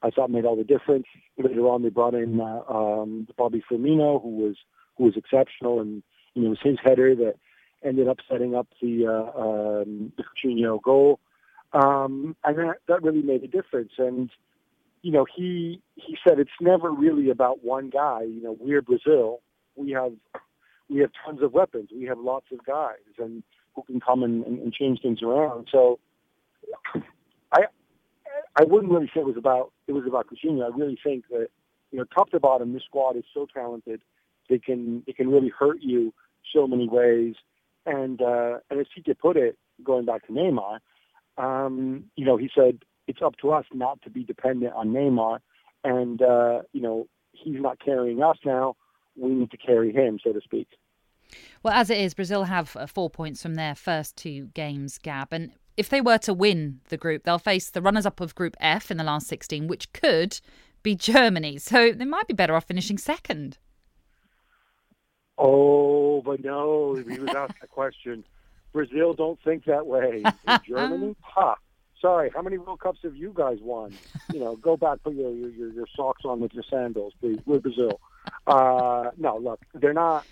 I 0.04 0.12
thought 0.12 0.30
made 0.30 0.46
all 0.46 0.56
the 0.56 0.63
difference. 0.63 1.06
Later 1.38 1.68
on, 1.68 1.82
they 1.82 1.89
brought 1.89 2.13
in 2.13 2.39
uh, 2.39 2.62
um, 2.70 3.28
Bobby 3.38 3.63
Firmino, 3.70 4.22
who 4.22 4.30
was 4.30 4.56
who 4.98 5.06
was 5.06 5.18
exceptional, 5.18 5.80
and 5.80 6.04
you 6.36 6.44
know, 6.44 6.48
it 6.48 6.50
was 6.50 6.60
his 6.62 6.78
header 6.84 7.16
that 7.16 7.36
ended 7.84 8.08
up 8.08 8.18
setting 8.30 8.54
up 8.54 8.68
the 8.82 9.08
uh, 9.08 9.39
um, 9.39 10.12
the 10.18 10.24
Coutinho 10.24 10.82
goal. 10.82 11.20
Um, 11.74 12.36
and 12.44 12.58
that, 12.58 12.76
that 12.88 13.02
really 13.02 13.24
made 13.24 13.44
a 13.44 13.48
difference. 13.48 13.94
And, 13.98 14.30
you 15.02 15.12
know, 15.12 15.26
he, 15.36 15.82
he 15.96 16.18
said 16.26 16.40
it's 16.40 16.52
never 16.62 16.92
really 16.92 17.30
about 17.30 17.64
one 17.64 17.90
guy. 17.90 18.22
You 18.22 18.42
know, 18.44 18.58
we're 18.60 18.82
Brazil. 18.82 19.42
We 19.76 19.92
have, 19.92 20.14
we 20.90 21.00
have 21.00 21.10
tons 21.26 21.42
of 21.42 21.52
weapons. 21.54 21.90
We 21.94 22.06
have 22.06 22.20
lots 22.20 22.46
of 22.52 22.64
guys 22.66 22.98
and 23.18 23.44
who 23.76 23.84
can 23.84 24.00
come 24.00 24.22
and, 24.22 24.46
and, 24.46 24.60
and 24.60 24.72
change 24.72 25.02
things 25.02 25.24
around. 25.24 25.68
So 25.72 26.00
I, 27.52 27.64
I 28.56 28.64
wouldn't 28.64 28.92
really 28.92 29.10
say 29.14 29.22
it 29.22 29.26
was 29.26 29.38
about, 29.38 29.72
it 29.88 29.94
was 29.94 30.06
about 30.08 30.28
Coutinho. 30.28 30.64
I 30.64 30.78
really 30.78 31.00
think 31.04 31.26
that, 31.30 31.48
you 31.92 31.98
know, 31.98 32.06
top 32.06 32.30
to 32.32 32.40
bottom, 32.40 32.74
this 32.74 32.84
squad 32.84 33.18
is 33.18 33.24
so 33.34 33.48
talented. 33.52 34.02
They 34.48 34.60
can, 34.60 35.04
they 35.08 35.14
can 35.14 35.30
really 35.30 35.50
hurt 35.50 35.82
you 35.82 36.14
so 36.54 36.68
many 36.68 36.88
ways. 36.88 37.36
And, 37.86 38.22
uh, 38.22 38.60
and 38.70 38.80
as 38.80 38.86
Tite 38.96 39.18
put 39.18 39.38
it, 39.38 39.58
going 39.84 40.06
back 40.06 40.28
to 40.28 40.34
Neymar, 40.34 40.80
um, 41.38 42.06
you 42.15 42.26
know, 42.26 42.38
he 42.38 42.50
said 42.54 42.80
it's 43.08 43.22
up 43.22 43.36
to 43.38 43.52
us 43.52 43.65
not 43.74 44.02
to 44.04 44.10
be 44.10 44.24
dependent 44.24 44.74
on 44.74 44.89
Neymar, 44.89 45.39
and 45.84 46.22
uh, 46.22 46.62
you 46.72 46.82
know, 46.82 47.08
he's 47.32 47.60
not 47.60 47.80
carrying 47.84 48.22
us 48.24 48.38
now. 48.46 48.76
We 49.15 49.30
need 49.30 49.52
to 49.52 49.58
carry 49.58 49.91
him, 49.91 50.19
so 50.24 50.34
to 50.34 50.41
speak. 50.41 50.67
Well, 51.62 51.74
as 51.74 51.89
it 51.89 51.98
is, 51.98 52.13
Brazil 52.13 52.43
have 52.43 52.76
uh, 52.76 52.88
four 52.88 53.10
points 53.10 53.41
from 53.41 53.56
their 53.56 53.76
first 53.76 54.15
two 54.15 54.50
games, 54.54 54.98
Gab, 54.98 55.32
and 55.32 55.52
if 55.76 55.89
they 55.89 56.02
were 56.02 56.19
to 56.19 56.34
win 56.34 56.82
the 56.89 56.98
group, 56.98 57.24
they'll 57.24 57.39
face 57.39 57.69
the 57.69 57.82
runners-up 57.82 58.19
of 58.19 58.36
Group 58.36 58.56
F 58.60 58.91
in 58.91 58.98
the 58.98 59.04
last 59.04 59.28
16, 59.28 59.67
which 59.67 59.91
could 59.93 60.39
be 60.84 60.96
Germany. 60.96 61.58
So 61.58 61.91
they 61.91 62.06
might 62.06 62.28
be 62.28 62.34
better 62.34 62.56
off 62.56 62.65
finishing 62.65 62.98
second. 62.98 63.58
Oh, 65.38 66.22
but 66.22 66.43
no, 66.43 66.96
he 66.96 67.19
was 67.19 67.34
asked 67.36 67.56
a 67.63 67.67
question. 67.67 68.24
Brazil 68.74 69.14
don't 69.14 69.40
think 69.44 69.66
that 69.66 69.86
way. 69.86 70.24
In 70.48 70.60
Germany, 70.68 71.16
ha. 71.22 71.56
Sorry, 72.02 72.30
how 72.36 72.42
many 72.42 72.58
World 72.58 72.82
Cups 72.82 73.00
have 73.04 73.16
you 73.16 73.32
guys 73.34 73.60
won? 73.62 73.94
You 74.34 74.42
know, 74.42 74.58
go 74.58 74.76
back, 74.76 75.02
put 75.04 75.14
your 75.14 75.32
your, 75.32 75.72
your 75.72 75.86
socks 75.96 76.24
on 76.26 76.42
with 76.42 76.54
your 76.54 76.64
sandals, 76.70 77.14
please. 77.22 77.40
We're 77.46 77.60
Brazil. 77.60 78.02
Uh, 78.46 79.12
no, 79.18 79.38
look, 79.38 79.62
they're 79.74 79.94
not. 79.94 80.26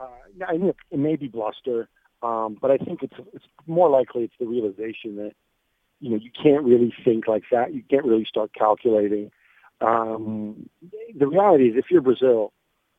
Uh, 0.00 0.06
I 0.46 0.56
think 0.56 0.76
it 0.90 0.98
may 0.98 1.16
be 1.16 1.26
bluster, 1.26 1.88
um, 2.22 2.56
but 2.60 2.70
I 2.70 2.76
think 2.76 3.02
it's 3.02 3.14
it's 3.32 3.44
more 3.66 3.90
likely 3.90 4.22
it's 4.22 4.34
the 4.38 4.46
realization 4.46 5.16
that 5.16 5.32
you 5.98 6.10
know 6.10 6.16
you 6.16 6.30
can't 6.30 6.64
really 6.64 6.94
think 7.04 7.26
like 7.26 7.42
that. 7.50 7.74
You 7.74 7.82
can't 7.90 8.04
really 8.04 8.24
start 8.24 8.52
calculating. 8.56 9.32
Um, 9.80 10.68
the 11.18 11.26
reality 11.26 11.70
is, 11.70 11.74
if 11.76 11.86
you're 11.90 12.02
Brazil, 12.02 12.52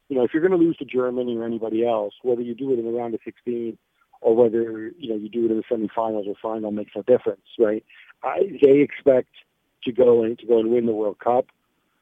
you 0.10 0.18
know, 0.18 0.24
if 0.24 0.34
you're 0.34 0.46
going 0.46 0.60
to 0.60 0.66
lose 0.66 0.76
to 0.78 0.86
Germany 0.86 1.38
or 1.38 1.46
anybody 1.46 1.88
else, 1.88 2.16
whether 2.24 2.42
you 2.42 2.56
do 2.56 2.74
it 2.74 2.80
in 2.80 2.86
the 2.86 2.92
round 2.92 3.14
of 3.14 3.22
16 3.24 3.78
or 4.22 4.36
whether 4.36 4.92
you 4.98 5.10
know 5.10 5.16
you 5.16 5.30
do 5.30 5.46
it 5.46 5.52
in 5.52 5.58
the 5.58 5.64
semifinals 5.64 6.28
or 6.28 6.36
final 6.42 6.72
makes 6.72 6.92
no 6.96 7.02
difference, 7.04 7.42
right? 7.60 7.84
I, 8.24 8.58
they 8.62 8.80
expect 8.80 9.30
to 9.84 9.92
go 9.92 10.24
and 10.24 10.38
to 10.40 10.46
go 10.46 10.60
and 10.60 10.72
win 10.72 10.86
the 10.86 10.94
World 10.94 11.20
Cup. 11.20 11.48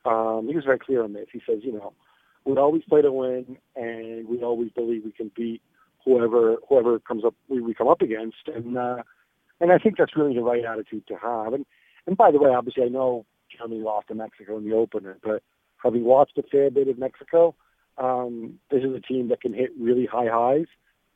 Um, 0.05 0.47
he 0.47 0.55
was 0.55 0.65
very 0.65 0.79
clear 0.79 1.03
on 1.03 1.13
this. 1.13 1.27
He 1.31 1.41
says, 1.45 1.59
you 1.61 1.73
know, 1.73 1.93
we 2.45 2.55
always 2.57 2.83
play 2.87 3.01
to 3.01 3.11
win, 3.11 3.57
and 3.75 4.27
we 4.27 4.43
always 4.43 4.71
believe 4.71 5.03
we 5.05 5.11
can 5.11 5.31
beat 5.35 5.61
whoever 6.05 6.57
whoever 6.67 6.99
comes 6.99 7.23
up 7.25 7.35
we, 7.47 7.61
we 7.61 7.73
come 7.73 7.87
up 7.87 8.01
against, 8.01 8.47
and 8.53 8.77
uh, 8.77 9.03
and 9.61 9.71
I 9.71 9.77
think 9.77 9.97
that's 9.97 10.15
really 10.15 10.35
the 10.35 10.41
right 10.41 10.63
attitude 10.65 11.07
to 11.07 11.15
have. 11.15 11.53
And 11.53 11.65
and 12.07 12.17
by 12.17 12.31
the 12.31 12.39
way, 12.39 12.51
obviously, 12.51 12.83
I 12.83 12.89
know 12.89 13.25
Germany 13.57 13.81
lost 13.81 14.07
to 14.09 14.15
Mexico 14.15 14.57
in 14.57 14.67
the 14.67 14.75
opener, 14.75 15.17
but 15.23 15.43
having 15.77 16.03
watched 16.03 16.37
a 16.37 16.43
fair 16.43 16.69
bit 16.69 16.87
of 16.87 16.97
Mexico, 16.97 17.55
um, 17.97 18.59
this 18.71 18.83
is 18.83 18.95
a 18.95 18.99
team 18.99 19.29
that 19.29 19.41
can 19.41 19.53
hit 19.53 19.71
really 19.79 20.05
high 20.05 20.27
highs, 20.27 20.67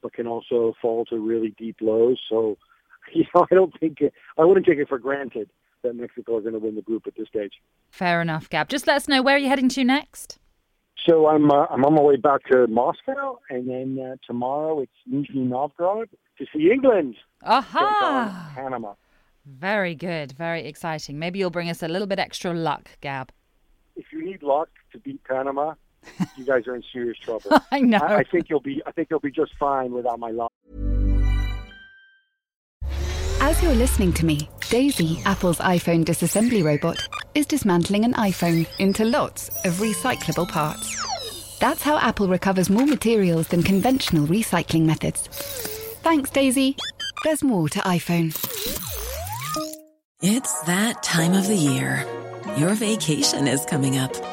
but 0.04 0.14
can 0.14 0.28
also 0.28 0.76
fall 0.82 1.06
to 1.06 1.18
really 1.18 1.56
deep 1.58 1.78
lows. 1.82 2.20
So, 2.30 2.58
you 3.14 3.26
know, 3.34 3.48
I 3.50 3.56
don't 3.56 3.74
think 3.80 4.02
it, 4.02 4.14
I 4.38 4.46
wouldn't 4.46 4.68
take 4.68 4.78
it 4.78 4.90
for 4.90 5.00
granted 5.00 5.50
that 5.82 5.96
Mexico 5.96 6.38
are 6.38 6.42
going 6.42 6.54
to 6.54 6.60
win 6.60 6.76
the 6.76 6.82
group 6.82 7.08
at 7.08 7.16
this 7.18 7.28
stage. 7.28 7.54
Fair 7.90 8.22
enough, 8.22 8.50
Gab. 8.50 8.70
Just 8.70 8.86
let 8.86 8.98
us 8.98 9.08
know 9.08 9.22
where 9.22 9.36
are 9.36 9.40
you 9.40 9.50
heading 9.50 9.70
to 9.70 9.84
next. 9.84 10.38
So 11.08 11.28
I'm 11.28 11.52
uh, 11.52 11.66
I'm 11.70 11.84
on 11.84 11.96
my 11.96 12.02
way 12.02 12.16
back 12.16 12.46
to 12.52 12.66
Moscow, 12.68 13.40
and 13.50 13.70
then 13.70 14.00
uh, 14.00 14.16
tomorrow 14.26 14.80
it's 14.80 14.92
Nizhny 15.12 15.46
Novgorod 15.48 16.10
to 16.38 16.46
see 16.54 16.72
England. 16.72 17.16
Aha! 17.44 18.52
Panama. 18.56 18.94
Very 19.46 19.96
good, 19.96 20.32
very 20.32 20.66
exciting. 20.66 21.20
Maybe 21.20 21.40
you'll 21.40 21.50
bring 21.50 21.70
us 21.70 21.84
a 21.84 21.90
little 21.90 22.08
bit 22.08 22.20
extra 22.20 22.54
luck, 22.54 22.92
Gab. 23.02 23.34
If 23.98 24.06
you 24.14 24.24
need 24.24 24.44
luck 24.44 24.70
to 24.94 25.00
beat 25.00 25.22
Panama, 25.26 25.74
you 26.38 26.46
guys 26.46 26.68
are 26.68 26.76
in 26.76 26.84
serious 26.92 27.18
trouble. 27.18 27.52
I 27.72 27.80
know. 27.80 27.98
I, 27.98 28.18
I 28.18 28.24
think 28.24 28.50
you'll 28.50 28.60
be 28.60 28.82
I 28.86 28.92
think 28.92 29.10
you'll 29.10 29.20
be 29.20 29.32
just 29.32 29.54
fine 29.60 29.92
without 29.92 30.20
my 30.20 30.32
love. 30.32 30.52
As 33.40 33.62
you're 33.62 33.76
listening 33.76 34.14
to 34.14 34.26
me, 34.26 34.50
Daisy, 34.70 35.22
Apple's 35.26 35.60
iPhone 35.60 36.06
disassembly 36.06 36.64
robot, 36.64 37.06
is 37.36 37.46
dismantling 37.46 38.06
an 38.06 38.14
iPhone 38.14 38.66
into 38.80 39.04
lots 39.04 39.50
of 39.66 39.74
recyclable 39.74 40.48
parts. 40.48 41.60
That's 41.60 41.84
how 41.84 41.98
Apple 41.98 42.28
recovers 42.28 42.70
more 42.70 42.86
materials 42.86 43.50
than 43.50 43.64
conventional 43.64 44.28
recycling 44.28 44.86
methods. 44.86 45.28
Thanks, 46.04 46.30
Daisy. 46.30 46.78
There's 47.24 47.44
more 47.44 47.70
to 47.70 47.80
iPhone. 47.80 48.34
It's 50.22 50.62
that 50.62 51.04
time 51.04 51.34
of 51.34 51.48
the 51.48 51.56
year. 51.56 52.06
Your 52.58 52.76
vacation 52.76 53.48
is 53.48 53.66
coming 53.66 53.98
up. 53.98 54.33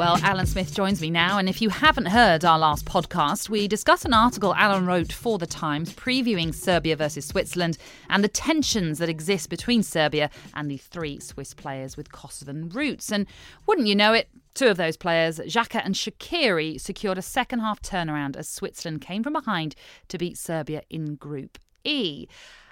Well, 0.00 0.16
Alan 0.22 0.46
Smith 0.46 0.74
joins 0.74 1.02
me 1.02 1.10
now, 1.10 1.36
and 1.36 1.46
if 1.46 1.60
you 1.60 1.68
haven't 1.68 2.06
heard 2.06 2.42
our 2.42 2.58
last 2.58 2.86
podcast, 2.86 3.50
we 3.50 3.68
discuss 3.68 4.06
an 4.06 4.14
article 4.14 4.54
Alan 4.54 4.86
wrote 4.86 5.12
for 5.12 5.36
The 5.36 5.46
Times 5.46 5.92
previewing 5.92 6.54
Serbia 6.54 6.96
versus 6.96 7.26
Switzerland 7.26 7.76
and 8.08 8.24
the 8.24 8.28
tensions 8.28 8.98
that 8.98 9.10
exist 9.10 9.50
between 9.50 9.82
Serbia 9.82 10.30
and 10.54 10.70
the 10.70 10.78
three 10.78 11.20
Swiss 11.20 11.52
players 11.52 11.98
with 11.98 12.12
Kosovan 12.12 12.70
roots. 12.74 13.12
And 13.12 13.26
wouldn't 13.66 13.88
you 13.88 13.94
know 13.94 14.14
it, 14.14 14.30
two 14.54 14.68
of 14.68 14.78
those 14.78 14.96
players, 14.96 15.38
Xhaka 15.38 15.82
and 15.84 15.94
Shaqiri, 15.94 16.80
secured 16.80 17.18
a 17.18 17.22
second 17.22 17.58
half 17.58 17.82
turnaround 17.82 18.36
as 18.36 18.48
Switzerland 18.48 19.02
came 19.02 19.22
from 19.22 19.34
behind 19.34 19.74
to 20.08 20.16
beat 20.16 20.38
Serbia 20.38 20.80
in 20.88 21.16
Group 21.16 21.58
E. 21.84 22.26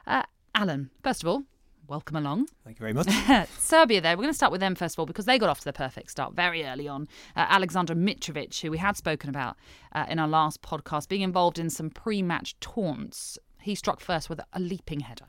Uh, 0.07 0.23
Alan, 0.55 0.89
first 1.03 1.23
of 1.23 1.29
all, 1.29 1.43
welcome 1.89 2.17
along. 2.17 2.47
Thank 2.65 2.79
you 2.79 2.85
very 2.85 2.93
much. 2.93 3.09
Serbia, 3.59 4.01
there, 4.01 4.17
we're 4.17 4.23
going 4.23 4.33
to 4.33 4.37
start 4.37 4.53
with 4.53 4.61
them 4.61 4.75
first 4.75 4.95
of 4.95 5.01
all 5.01 5.07
because 5.07 5.25
they 5.25 5.39
got 5.39 5.49
off 5.49 5.61
to 5.61 5.65
the 5.65 5.73
perfect 5.73 6.11
start 6.11 6.35
very 6.35 6.65
early 6.65 6.87
on. 6.87 7.09
Uh, 7.35 7.47
Alexander 7.49 7.95
Mitrovic, 7.95 8.61
who 8.61 8.71
we 8.71 8.79
had 8.79 8.97
spoken 8.97 9.31
about 9.31 9.57
uh, 9.93 10.07
in 10.09 10.19
our 10.19 10.29
last 10.29 10.63
podcast, 10.63 11.09
being 11.09 11.23
involved 11.23 11.59
in 11.59 11.71
some 11.71 11.91
pre 11.91 12.23
match 12.23 12.59
taunts. 12.61 13.39
He 13.61 13.75
struck 13.75 14.01
first 14.01 14.31
with 14.31 14.41
a 14.53 14.61
leaping 14.61 15.01
header. 15.01 15.27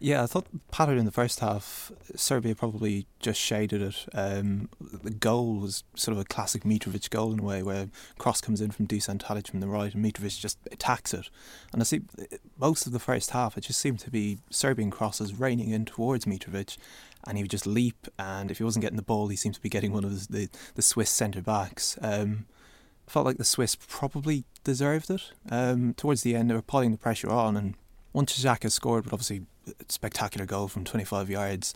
Yeah, 0.00 0.22
I 0.22 0.26
thought 0.26 0.46
pattern 0.70 0.96
in 0.96 1.06
the 1.06 1.10
first 1.10 1.40
half, 1.40 1.90
Serbia 2.14 2.54
probably 2.54 3.06
just 3.18 3.40
shaded 3.40 3.82
it. 3.82 4.06
Um, 4.14 4.68
the 4.80 5.10
goal 5.10 5.56
was 5.56 5.82
sort 5.96 6.16
of 6.16 6.20
a 6.20 6.24
classic 6.24 6.62
Mitrovic 6.62 7.10
goal 7.10 7.32
in 7.32 7.40
a 7.40 7.42
way, 7.42 7.64
where 7.64 7.88
cross 8.16 8.40
comes 8.40 8.60
in 8.60 8.70
from 8.70 8.86
Dusan 8.86 9.18
Tadic 9.18 9.48
from 9.48 9.58
the 9.58 9.66
right, 9.66 9.92
and 9.92 10.04
Mitrovic 10.04 10.38
just 10.38 10.58
attacks 10.70 11.12
it. 11.12 11.30
And 11.72 11.82
I 11.82 11.84
see 11.84 12.02
most 12.58 12.86
of 12.86 12.92
the 12.92 13.00
first 13.00 13.30
half, 13.30 13.58
it 13.58 13.62
just 13.62 13.80
seemed 13.80 13.98
to 14.00 14.10
be 14.10 14.38
Serbian 14.50 14.90
crosses 14.92 15.34
raining 15.34 15.70
in 15.70 15.84
towards 15.84 16.26
Mitrovic, 16.26 16.76
and 17.26 17.36
he 17.36 17.42
would 17.42 17.50
just 17.50 17.66
leap. 17.66 18.06
And 18.20 18.52
if 18.52 18.58
he 18.58 18.64
wasn't 18.64 18.82
getting 18.82 18.96
the 18.96 19.02
ball, 19.02 19.26
he 19.26 19.36
seemed 19.36 19.56
to 19.56 19.60
be 19.60 19.68
getting 19.68 19.92
one 19.92 20.04
of 20.04 20.28
the 20.28 20.48
the 20.76 20.82
Swiss 20.82 21.10
centre 21.10 21.42
backs. 21.42 21.98
Um, 22.00 22.46
felt 23.08 23.26
like 23.26 23.38
the 23.38 23.44
Swiss 23.44 23.74
probably 23.74 24.44
deserved 24.62 25.10
it. 25.10 25.32
Um, 25.50 25.94
towards 25.94 26.22
the 26.22 26.36
end, 26.36 26.50
they 26.50 26.54
were 26.54 26.62
putting 26.62 26.92
the 26.92 26.98
pressure 26.98 27.30
on, 27.30 27.56
and 27.56 27.74
once 28.12 28.38
Xhaka 28.38 28.70
scored, 28.70 29.04
but 29.04 29.12
obviously 29.12 29.42
spectacular 29.88 30.46
goal 30.46 30.68
from 30.68 30.84
25 30.84 31.30
yards. 31.30 31.74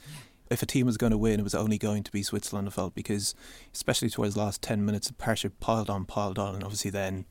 If 0.50 0.62
a 0.62 0.66
team 0.66 0.84
was 0.86 0.98
going 0.98 1.12
to 1.12 1.18
win, 1.18 1.40
it 1.40 1.44
was 1.44 1.54
only 1.54 1.78
going 1.78 2.02
to 2.02 2.12
be 2.12 2.22
Switzerland, 2.22 2.68
I 2.68 2.70
felt, 2.72 2.94
because 2.94 3.34
especially 3.72 4.10
towards 4.10 4.34
the 4.34 4.40
last 4.40 4.60
10 4.60 4.84
minutes, 4.84 5.08
the 5.08 5.14
pressure 5.14 5.48
piled 5.48 5.88
on, 5.88 6.04
piled 6.04 6.38
on, 6.38 6.54
and 6.54 6.62
obviously 6.62 6.90
then 6.90 7.24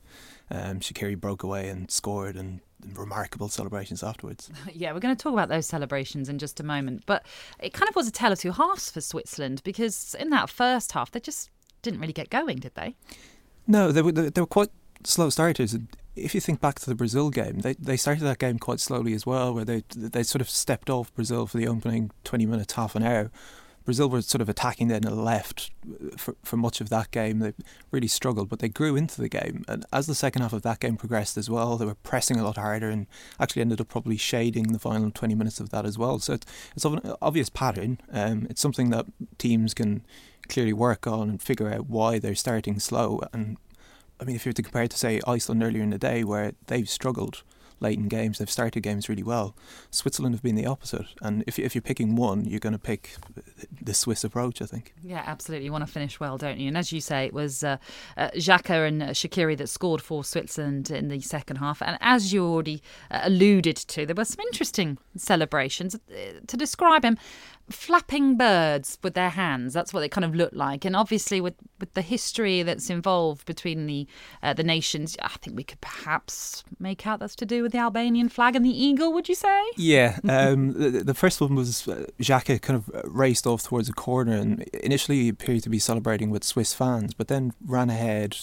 um, 0.50 0.80
Shaqiri 0.80 1.20
broke 1.20 1.44
away 1.44 1.68
and 1.68 1.90
scored, 1.90 2.36
and 2.36 2.60
remarkable 2.94 3.48
celebrations 3.48 4.02
afterwards. 4.02 4.50
Yeah, 4.72 4.92
we're 4.92 5.00
going 5.00 5.14
to 5.14 5.22
talk 5.22 5.32
about 5.32 5.48
those 5.48 5.66
celebrations 5.66 6.28
in 6.28 6.38
just 6.38 6.58
a 6.58 6.62
moment. 6.62 7.04
But 7.06 7.24
it 7.60 7.72
kind 7.72 7.88
of 7.88 7.94
was 7.94 8.08
a 8.08 8.10
tale 8.10 8.32
of 8.32 8.40
two 8.40 8.52
halves 8.52 8.90
for 8.90 9.00
Switzerland 9.00 9.62
because 9.64 10.16
in 10.18 10.30
that 10.30 10.50
first 10.50 10.92
half, 10.92 11.10
they 11.10 11.20
just 11.20 11.50
didn't 11.82 12.00
really 12.00 12.12
get 12.12 12.30
going, 12.30 12.58
did 12.58 12.74
they? 12.74 12.96
No, 13.66 13.92
they 13.92 14.02
were, 14.02 14.12
they 14.12 14.40
were 14.40 14.46
quite 14.46 14.70
slow 15.04 15.30
starters 15.30 15.76
if 16.14 16.34
you 16.34 16.40
think 16.40 16.60
back 16.60 16.78
to 16.80 16.86
the 16.86 16.94
Brazil 16.94 17.30
game, 17.30 17.60
they 17.60 17.74
they 17.74 17.96
started 17.96 18.24
that 18.24 18.38
game 18.38 18.58
quite 18.58 18.80
slowly 18.80 19.14
as 19.14 19.26
well, 19.26 19.54
where 19.54 19.64
they 19.64 19.82
they 19.96 20.22
sort 20.22 20.40
of 20.40 20.50
stepped 20.50 20.90
off 20.90 21.14
Brazil 21.14 21.46
for 21.46 21.58
the 21.58 21.68
opening 21.68 22.10
twenty 22.24 22.46
minutes, 22.46 22.74
half 22.74 22.94
an 22.94 23.02
hour. 23.02 23.30
Brazil 23.84 24.08
were 24.08 24.22
sort 24.22 24.40
of 24.40 24.48
attacking 24.48 24.88
then 24.88 25.02
the 25.02 25.14
left 25.14 25.70
for, 26.16 26.36
for 26.44 26.56
much 26.56 26.80
of 26.80 26.88
that 26.90 27.10
game. 27.10 27.40
They 27.40 27.52
really 27.90 28.06
struggled, 28.06 28.48
but 28.48 28.60
they 28.60 28.68
grew 28.68 28.96
into 28.96 29.20
the 29.20 29.28
game. 29.28 29.64
And 29.66 29.84
as 29.92 30.06
the 30.06 30.14
second 30.14 30.42
half 30.42 30.52
of 30.52 30.62
that 30.62 30.80
game 30.80 30.96
progressed 30.96 31.36
as 31.36 31.50
well, 31.50 31.76
they 31.76 31.84
were 31.84 31.96
pressing 31.96 32.38
a 32.38 32.44
lot 32.44 32.56
harder 32.56 32.90
and 32.90 33.06
actually 33.40 33.62
ended 33.62 33.80
up 33.80 33.88
probably 33.88 34.16
shading 34.16 34.72
the 34.72 34.78
final 34.78 35.10
20 35.10 35.34
minutes 35.34 35.60
of 35.60 35.70
that 35.70 35.84
as 35.84 35.98
well. 35.98 36.18
So 36.20 36.34
it's, 36.34 36.46
it's 36.76 36.84
an 36.84 37.00
obvious 37.20 37.48
pattern. 37.48 37.98
Um, 38.12 38.46
it's 38.48 38.60
something 38.60 38.90
that 38.90 39.06
teams 39.38 39.74
can 39.74 40.04
clearly 40.48 40.72
work 40.72 41.06
on 41.06 41.28
and 41.28 41.42
figure 41.42 41.72
out 41.72 41.88
why 41.88 42.18
they're 42.18 42.34
starting 42.34 42.78
slow 42.78 43.20
and 43.32 43.56
I 44.22 44.24
mean, 44.24 44.36
if 44.36 44.46
you 44.46 44.50
were 44.50 44.54
to 44.54 44.62
compare 44.62 44.84
it 44.84 44.92
to 44.92 44.98
say 44.98 45.20
Iceland 45.26 45.64
earlier 45.64 45.82
in 45.82 45.90
the 45.90 45.98
day, 45.98 46.22
where 46.22 46.52
they've 46.68 46.88
struggled 46.88 47.42
late 47.80 47.98
in 47.98 48.06
games, 48.06 48.38
they've 48.38 48.48
started 48.48 48.80
games 48.80 49.08
really 49.08 49.24
well. 49.24 49.56
Switzerland 49.90 50.36
have 50.36 50.42
been 50.42 50.54
the 50.54 50.64
opposite, 50.66 51.06
and 51.20 51.42
if 51.48 51.58
if 51.58 51.74
you're 51.74 51.82
picking 51.82 52.14
one, 52.14 52.44
you're 52.44 52.60
going 52.60 52.72
to 52.72 52.78
pick 52.78 53.16
the 53.82 53.92
Swiss 53.92 54.22
approach. 54.22 54.62
I 54.62 54.66
think. 54.66 54.94
Yeah, 55.02 55.24
absolutely. 55.26 55.64
You 55.64 55.72
want 55.72 55.84
to 55.84 55.92
finish 55.92 56.20
well, 56.20 56.38
don't 56.38 56.60
you? 56.60 56.68
And 56.68 56.76
as 56.76 56.92
you 56.92 57.00
say, 57.00 57.26
it 57.26 57.34
was 57.34 57.64
uh, 57.64 57.78
uh, 58.16 58.30
Xhaka 58.36 58.86
and 58.86 59.02
Shaqiri 59.02 59.56
that 59.58 59.68
scored 59.68 60.00
for 60.00 60.22
Switzerland 60.22 60.92
in 60.92 61.08
the 61.08 61.20
second 61.20 61.56
half, 61.56 61.82
and 61.82 61.98
as 62.00 62.32
you 62.32 62.46
already 62.46 62.80
uh, 63.10 63.22
alluded 63.24 63.76
to, 63.76 64.06
there 64.06 64.14
were 64.14 64.24
some 64.24 64.44
interesting 64.46 64.98
celebrations. 65.16 65.96
Uh, 65.96 66.38
to 66.46 66.56
describe 66.56 67.04
him, 67.04 67.18
flapping 67.70 68.36
birds 68.36 68.98
with 69.02 69.14
their 69.14 69.30
hands. 69.30 69.72
That's 69.72 69.92
what 69.92 70.00
they 70.00 70.08
kind 70.08 70.24
of 70.24 70.34
look 70.34 70.52
like. 70.52 70.84
And 70.84 70.94
obviously, 70.94 71.40
with, 71.40 71.54
with 71.80 71.94
the 71.94 72.02
history 72.02 72.62
that's 72.62 72.90
involved 72.90 73.46
between 73.46 73.86
the 73.86 74.06
uh, 74.42 74.52
the 74.52 74.62
nations, 74.62 75.16
I 75.22 75.28
think 75.28 75.56
we 75.56 75.64
could 75.64 75.80
perhaps 75.80 76.64
make 76.78 77.06
out 77.06 77.20
that's 77.20 77.36
to 77.36 77.46
do 77.46 77.62
with 77.62 77.72
the 77.72 77.78
Albanian 77.78 78.28
flag 78.28 78.56
and 78.56 78.64
the 78.64 78.70
eagle. 78.70 79.12
Would 79.12 79.28
you 79.28 79.34
say? 79.34 79.62
Yeah. 79.76 80.18
Um, 80.32 80.72
the, 80.72 81.04
the, 81.04 81.14
first 81.14 81.40
one 81.42 81.54
was 81.54 81.86
uh, 81.86 82.06
Xhaka 82.18 82.60
kind 82.62 82.76
of 82.76 82.90
raced 83.04 83.46
off 83.46 83.62
towards 83.64 83.88
a 83.88 83.92
corner 83.92 84.32
and 84.32 84.62
initially 84.72 85.28
appeared 85.28 85.62
to 85.64 85.68
be 85.68 85.78
celebrating 85.78 86.30
with 86.30 86.42
Swiss 86.42 86.72
fans, 86.72 87.12
but 87.12 87.28
then 87.28 87.52
ran 87.64 87.90
ahead, 87.90 88.38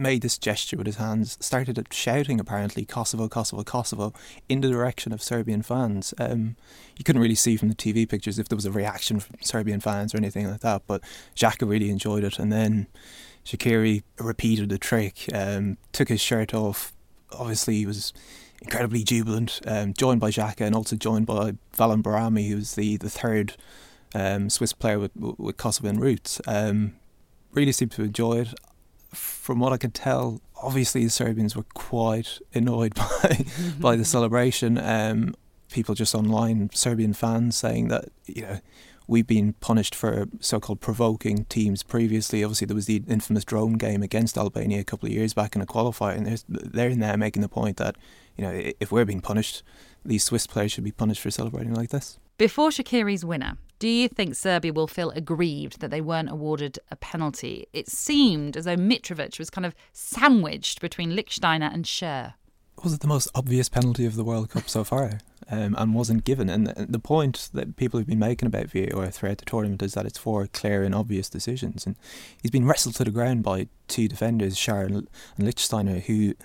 made 0.00 0.22
this 0.22 0.38
gesture 0.38 0.76
with 0.76 0.86
his 0.86 0.96
hands, 0.96 1.36
started 1.40 1.86
shouting 1.92 2.40
apparently 2.40 2.84
Kosovo, 2.84 3.28
Kosovo, 3.28 3.62
Kosovo 3.62 4.12
in 4.48 4.62
the 4.62 4.70
direction 4.70 5.12
of 5.12 5.22
Serbian 5.22 5.62
fans. 5.62 6.14
Um, 6.18 6.56
you 6.96 7.04
couldn't 7.04 7.22
really 7.22 7.34
see 7.34 7.56
from 7.56 7.68
the 7.68 7.74
TV 7.74 8.08
pictures 8.08 8.38
if 8.38 8.48
there 8.48 8.56
was 8.56 8.66
a 8.66 8.72
reaction 8.72 9.20
from 9.20 9.36
Serbian 9.42 9.78
fans 9.78 10.14
or 10.14 10.16
anything 10.16 10.50
like 10.50 10.60
that, 10.60 10.82
but 10.86 11.02
Xhaka 11.36 11.68
really 11.68 11.90
enjoyed 11.90 12.24
it. 12.24 12.38
And 12.38 12.50
then 12.50 12.86
Shaqiri 13.44 14.02
repeated 14.18 14.70
the 14.70 14.78
trick, 14.78 15.28
um, 15.34 15.76
took 15.92 16.08
his 16.08 16.20
shirt 16.20 16.54
off. 16.54 16.92
Obviously, 17.32 17.76
he 17.76 17.86
was 17.86 18.12
incredibly 18.62 19.04
jubilant, 19.04 19.60
um, 19.66 19.92
joined 19.92 20.20
by 20.20 20.30
Xhaka 20.30 20.62
and 20.62 20.74
also 20.74 20.96
joined 20.96 21.26
by 21.26 21.52
Valon 21.76 22.02
Behrami, 22.02 22.48
who's 22.48 22.74
the, 22.74 22.96
the 22.96 23.10
third 23.10 23.54
um, 24.14 24.50
Swiss 24.50 24.72
player 24.72 24.98
with, 24.98 25.12
with 25.14 25.56
Kosovan 25.58 26.00
roots. 26.00 26.40
Um, 26.46 26.96
really 27.52 27.72
seemed 27.72 27.92
to 27.92 28.02
enjoy 28.02 28.40
it 28.40 28.54
from 29.12 29.58
what 29.60 29.72
I 29.72 29.76
could 29.76 29.94
tell, 29.94 30.40
obviously 30.62 31.04
the 31.04 31.10
Serbians 31.10 31.56
were 31.56 31.66
quite 31.74 32.38
annoyed 32.54 32.94
by 33.22 33.44
by 33.78 33.96
the 33.96 34.04
celebration. 34.16 34.78
Um, 34.78 35.34
people 35.70 35.94
just 35.94 36.14
online, 36.14 36.70
Serbian 36.72 37.12
fans, 37.12 37.56
saying 37.56 37.88
that 37.88 38.10
you 38.26 38.42
know 38.42 38.60
we've 39.10 39.26
been 39.26 39.54
punished 39.54 39.92
for 39.92 40.28
so-called 40.38 40.80
provoking 40.80 41.44
teams 41.46 41.82
previously. 41.82 42.44
Obviously, 42.44 42.66
there 42.66 42.76
was 42.76 42.86
the 42.86 43.02
infamous 43.08 43.44
drone 43.44 43.72
game 43.72 44.02
against 44.02 44.38
Albania 44.38 44.80
a 44.80 44.84
couple 44.84 45.08
of 45.08 45.12
years 45.12 45.34
back 45.34 45.56
in 45.56 45.60
a 45.60 45.66
qualifier, 45.66 46.16
and 46.16 46.44
they're 46.48 46.90
in 46.90 47.00
there 47.00 47.16
making 47.16 47.42
the 47.42 47.48
point 47.48 47.76
that 47.78 47.96
you 48.36 48.44
know 48.44 48.72
if 48.78 48.92
we're 48.92 49.04
being 49.04 49.20
punished, 49.20 49.64
these 50.04 50.22
Swiss 50.22 50.46
players 50.46 50.70
should 50.70 50.84
be 50.84 50.92
punished 50.92 51.20
for 51.20 51.30
celebrating 51.32 51.74
like 51.74 51.90
this. 51.90 52.19
Before 52.40 52.70
Shaqiri's 52.70 53.22
winner, 53.22 53.58
do 53.78 53.86
you 53.86 54.08
think 54.08 54.34
Serbia 54.34 54.72
will 54.72 54.86
feel 54.86 55.10
aggrieved 55.10 55.80
that 55.80 55.90
they 55.90 56.00
weren't 56.00 56.30
awarded 56.30 56.78
a 56.90 56.96
penalty? 56.96 57.66
It 57.74 57.90
seemed 57.90 58.56
as 58.56 58.64
though 58.64 58.78
Mitrovic 58.78 59.38
was 59.38 59.50
kind 59.50 59.66
of 59.66 59.74
sandwiched 59.92 60.80
between 60.80 61.10
Lichtsteiner 61.10 61.70
and 61.70 61.84
Schär. 61.84 62.32
Was 62.82 62.94
it 62.94 63.00
the 63.00 63.06
most 63.06 63.28
obvious 63.34 63.68
penalty 63.68 64.06
of 64.06 64.16
the 64.16 64.24
World 64.24 64.48
Cup 64.48 64.70
so 64.70 64.84
far? 64.84 65.20
Um, 65.50 65.76
and 65.78 65.92
wasn't 65.92 66.24
given. 66.24 66.48
And 66.48 66.68
the 66.68 66.98
point 66.98 67.50
that 67.52 67.76
people 67.76 68.00
have 68.00 68.06
been 68.06 68.18
making 68.18 68.46
about 68.46 68.70
VAR 68.70 69.10
throughout 69.10 69.36
the 69.36 69.44
tournament 69.44 69.82
is 69.82 69.92
that 69.92 70.06
it's 70.06 70.16
for 70.16 70.46
clear 70.46 70.82
and 70.82 70.94
obvious 70.94 71.28
decisions. 71.28 71.84
And 71.84 71.94
he's 72.40 72.50
been 72.50 72.66
wrestled 72.66 72.94
to 72.94 73.04
the 73.04 73.10
ground 73.10 73.42
by 73.42 73.68
two 73.86 74.08
defenders, 74.08 74.56
Schär 74.56 74.86
and 74.86 75.08
Lichtsteiner, 75.38 76.00
who 76.04 76.36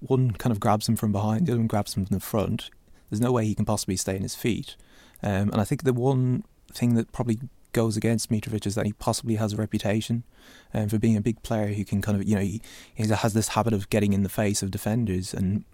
one 0.00 0.32
kind 0.32 0.52
of 0.52 0.60
grabs 0.60 0.90
him 0.90 0.96
from 0.96 1.10
behind, 1.10 1.46
the 1.46 1.52
other 1.52 1.60
one 1.60 1.68
grabs 1.68 1.94
him 1.94 2.04
from 2.04 2.16
the 2.16 2.20
front. 2.20 2.68
There's 3.08 3.22
no 3.22 3.32
way 3.32 3.46
he 3.46 3.54
can 3.54 3.64
possibly 3.64 3.96
stay 3.96 4.16
on 4.16 4.20
his 4.20 4.34
feet. 4.34 4.76
Um, 5.22 5.50
and 5.50 5.60
I 5.60 5.64
think 5.64 5.84
the 5.84 5.92
one 5.92 6.44
thing 6.72 6.94
that 6.94 7.12
probably 7.12 7.38
goes 7.72 7.96
against 7.96 8.30
Mitrovic 8.30 8.66
is 8.66 8.74
that 8.74 8.86
he 8.86 8.92
possibly 8.92 9.36
has 9.36 9.52
a 9.52 9.56
reputation 9.56 10.24
um, 10.72 10.88
for 10.88 10.98
being 10.98 11.16
a 11.16 11.20
big 11.20 11.42
player 11.42 11.68
who 11.68 11.84
can 11.84 12.00
kind 12.00 12.18
of, 12.18 12.26
you 12.26 12.34
know, 12.34 12.40
he, 12.40 12.60
he 12.94 13.06
has 13.06 13.32
this 13.32 13.48
habit 13.48 13.72
of 13.72 13.90
getting 13.90 14.12
in 14.12 14.22
the 14.22 14.28
face 14.28 14.62
of 14.62 14.70
defenders. 14.70 15.34
And 15.34 15.64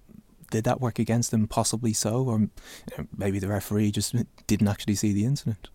did 0.50 0.64
that 0.64 0.80
work 0.80 0.98
against 0.98 1.32
him? 1.32 1.46
Possibly 1.46 1.92
so. 1.92 2.24
Or 2.24 2.40
you 2.40 2.50
know, 2.98 3.06
maybe 3.16 3.38
the 3.38 3.48
referee 3.48 3.90
just 3.90 4.14
didn't 4.46 4.68
actually 4.68 4.96
see 4.96 5.12
the 5.12 5.24
incident. 5.24 5.68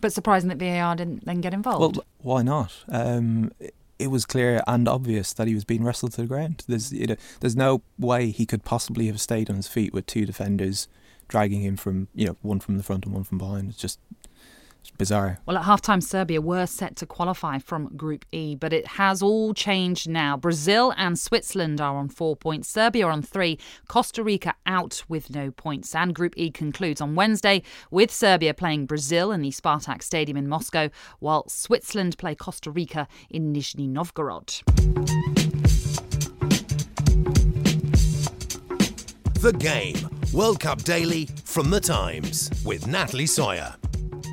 But 0.00 0.12
surprising 0.12 0.48
that 0.48 0.58
VAR 0.58 0.94
didn't 0.94 1.24
then 1.24 1.40
get 1.40 1.54
involved. 1.54 1.96
Well, 1.96 2.04
why 2.18 2.42
not? 2.42 2.72
Um, 2.88 3.50
it 3.98 4.08
was 4.08 4.26
clear 4.26 4.62
and 4.66 4.86
obvious 4.88 5.32
that 5.32 5.48
he 5.48 5.54
was 5.54 5.64
being 5.64 5.82
wrestled 5.82 6.12
to 6.12 6.22
the 6.22 6.26
ground. 6.26 6.64
There's, 6.68 6.92
you 6.92 7.06
know, 7.06 7.16
there's 7.40 7.56
no 7.56 7.82
way 7.98 8.30
he 8.30 8.44
could 8.44 8.64
possibly 8.64 9.06
have 9.06 9.20
stayed 9.20 9.48
on 9.48 9.56
his 9.56 9.68
feet 9.68 9.94
with 9.94 10.06
two 10.06 10.26
defenders 10.26 10.88
dragging 11.28 11.62
him 11.62 11.76
from 11.76 12.08
you 12.14 12.26
know 12.26 12.36
one 12.42 12.60
from 12.60 12.76
the 12.76 12.82
front 12.82 13.04
and 13.04 13.14
one 13.14 13.24
from 13.24 13.38
behind. 13.38 13.70
It's 13.70 13.78
just 13.78 14.00
bizarre. 14.98 15.38
Well, 15.46 15.56
at 15.56 15.64
halftime, 15.64 16.02
Serbia 16.02 16.40
were 16.40 16.66
set 16.66 16.96
to 16.96 17.06
qualify 17.06 17.58
from 17.58 17.96
Group 17.96 18.24
E, 18.32 18.54
but 18.54 18.72
it 18.72 18.86
has 18.86 19.22
all 19.22 19.54
changed 19.54 20.08
now. 20.08 20.36
Brazil 20.36 20.94
and 20.96 21.18
Switzerland 21.18 21.80
are 21.80 21.96
on 21.96 22.08
four 22.08 22.36
points, 22.36 22.68
Serbia 22.68 23.06
on 23.06 23.22
three, 23.22 23.58
Costa 23.88 24.22
Rica 24.22 24.54
out 24.64 25.04
with 25.08 25.30
no 25.34 25.50
points. 25.50 25.94
And 25.94 26.14
Group 26.14 26.34
E 26.36 26.50
concludes 26.50 27.00
on 27.00 27.14
Wednesday 27.14 27.62
with 27.90 28.10
Serbia 28.10 28.54
playing 28.54 28.86
Brazil 28.86 29.32
in 29.32 29.42
the 29.42 29.50
Spartak 29.50 30.02
Stadium 30.02 30.36
in 30.36 30.48
Moscow, 30.48 30.88
while 31.18 31.48
Switzerland 31.48 32.18
play 32.18 32.34
Costa 32.34 32.70
Rica 32.70 33.08
in 33.30 33.52
Nizhny 33.52 33.88
Novgorod. 33.88 34.62
The 39.40 39.52
Game 39.52 40.15
World 40.32 40.60
Cup 40.60 40.82
Daily 40.82 41.28
from 41.44 41.70
The 41.70 41.80
Times 41.80 42.50
with 42.64 42.86
Natalie 42.86 43.26
Sawyer. 43.26 43.74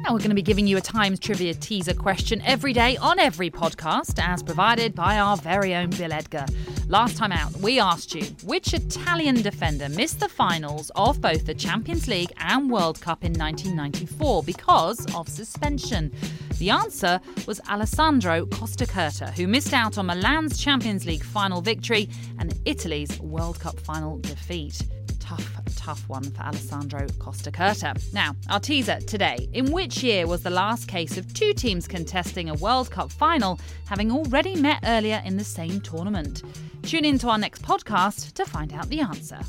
Now, 0.03 0.11
we're 0.11 0.17
going 0.17 0.29
to 0.29 0.35
be 0.35 0.41
giving 0.41 0.65
you 0.65 0.75
a 0.75 0.81
Times 0.81 1.19
trivia 1.19 1.53
teaser 1.53 1.93
question 1.93 2.41
every 2.41 2.73
day 2.73 2.97
on 2.97 3.19
every 3.19 3.49
podcast, 3.49 4.21
as 4.21 4.41
provided 4.41 4.95
by 4.95 5.19
our 5.19 5.37
very 5.37 5.75
own 5.75 5.91
Bill 5.91 6.11
Edgar. 6.11 6.45
Last 6.87 7.15
time 7.15 7.31
out, 7.31 7.55
we 7.57 7.79
asked 7.79 8.13
you 8.15 8.25
which 8.43 8.73
Italian 8.73 9.35
defender 9.41 9.87
missed 9.87 10.19
the 10.19 10.27
finals 10.27 10.91
of 10.95 11.21
both 11.21 11.45
the 11.45 11.53
Champions 11.53 12.07
League 12.07 12.33
and 12.37 12.71
World 12.71 12.99
Cup 12.99 13.23
in 13.23 13.31
1994 13.33 14.43
because 14.43 15.05
of 15.15 15.29
suspension. 15.29 16.11
The 16.57 16.71
answer 16.71 17.21
was 17.47 17.61
Alessandro 17.69 18.47
Costacurta, 18.47 19.31
who 19.33 19.47
missed 19.47 19.73
out 19.73 19.97
on 19.97 20.07
Milan's 20.07 20.57
Champions 20.57 21.05
League 21.05 21.23
final 21.23 21.61
victory 21.61 22.09
and 22.39 22.59
Italy's 22.65 23.19
World 23.21 23.59
Cup 23.59 23.79
final 23.79 24.17
defeat 24.19 24.81
tough, 25.23 25.62
tough 25.75 26.07
one 26.07 26.23
for 26.23 26.43
Alessandro 26.43 27.07
Costacurta. 27.19 28.13
Now, 28.13 28.35
our 28.49 28.59
teaser 28.59 28.99
today. 29.01 29.49
In 29.53 29.71
which 29.71 30.03
year 30.03 30.27
was 30.27 30.43
the 30.43 30.49
last 30.49 30.87
case 30.87 31.17
of 31.17 31.33
two 31.33 31.53
teams 31.53 31.87
contesting 31.87 32.49
a 32.49 32.53
World 32.55 32.91
Cup 32.91 33.11
final 33.11 33.59
having 33.85 34.11
already 34.11 34.55
met 34.55 34.79
earlier 34.85 35.21
in 35.25 35.37
the 35.37 35.43
same 35.43 35.81
tournament? 35.81 36.43
Tune 36.83 37.05
in 37.05 37.17
to 37.19 37.29
our 37.29 37.37
next 37.37 37.61
podcast 37.61 38.33
to 38.33 38.45
find 38.45 38.73
out 38.73 38.89
the 38.89 39.01
answer. 39.01 39.39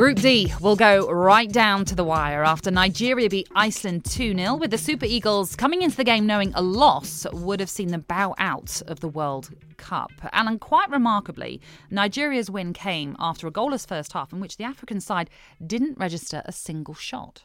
Group 0.00 0.20
D 0.20 0.50
will 0.62 0.76
go 0.76 1.10
right 1.10 1.52
down 1.52 1.84
to 1.84 1.94
the 1.94 2.04
wire 2.04 2.42
after 2.42 2.70
Nigeria 2.70 3.28
beat 3.28 3.50
Iceland 3.54 4.06
2 4.06 4.34
0, 4.34 4.54
with 4.54 4.70
the 4.70 4.78
Super 4.78 5.04
Eagles 5.04 5.54
coming 5.54 5.82
into 5.82 5.94
the 5.94 6.04
game 6.04 6.24
knowing 6.24 6.54
a 6.54 6.62
loss 6.62 7.26
would 7.34 7.60
have 7.60 7.68
seen 7.68 7.88
them 7.88 8.06
bow 8.08 8.34
out 8.38 8.80
of 8.86 9.00
the 9.00 9.08
World 9.10 9.50
Cup. 9.76 10.10
And 10.32 10.58
quite 10.58 10.88
remarkably, 10.88 11.60
Nigeria's 11.90 12.50
win 12.50 12.72
came 12.72 13.14
after 13.18 13.46
a 13.46 13.50
goalless 13.50 13.86
first 13.86 14.14
half 14.14 14.32
in 14.32 14.40
which 14.40 14.56
the 14.56 14.64
African 14.64 15.02
side 15.02 15.28
didn't 15.66 15.98
register 15.98 16.40
a 16.46 16.52
single 16.52 16.94
shot. 16.94 17.42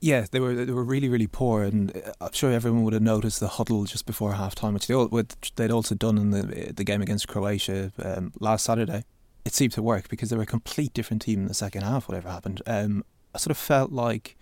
Yeah, 0.00 0.26
they 0.28 0.40
were 0.40 0.56
they 0.56 0.72
were 0.72 0.82
really 0.82 1.08
really 1.08 1.28
poor, 1.28 1.62
and 1.62 1.96
uh, 1.96 2.14
I'm 2.20 2.32
sure 2.32 2.50
everyone 2.50 2.82
would 2.82 2.94
have 2.94 3.02
noticed 3.02 3.38
the 3.38 3.46
huddle 3.46 3.84
just 3.84 4.06
before 4.06 4.32
half 4.32 4.56
time, 4.56 4.74
which 4.74 4.88
they 4.88 4.94
all, 4.94 5.06
which 5.06 5.54
they'd 5.54 5.70
also 5.70 5.94
done 5.94 6.18
in 6.18 6.30
the 6.32 6.72
the 6.72 6.82
game 6.82 7.00
against 7.00 7.28
Croatia 7.28 7.92
um, 8.02 8.32
last 8.40 8.64
Saturday 8.64 9.04
it 9.46 9.54
seemed 9.54 9.72
to 9.72 9.82
work 9.82 10.08
because 10.08 10.28
they 10.28 10.36
were 10.36 10.42
a 10.42 10.46
complete 10.46 10.92
different 10.92 11.22
team 11.22 11.42
in 11.42 11.46
the 11.46 11.54
second 11.54 11.82
half, 11.82 12.08
whatever 12.08 12.28
happened. 12.28 12.60
Um, 12.66 13.04
I 13.32 13.38
sort 13.38 13.52
of 13.52 13.56
felt 13.56 13.92
like 13.92 14.35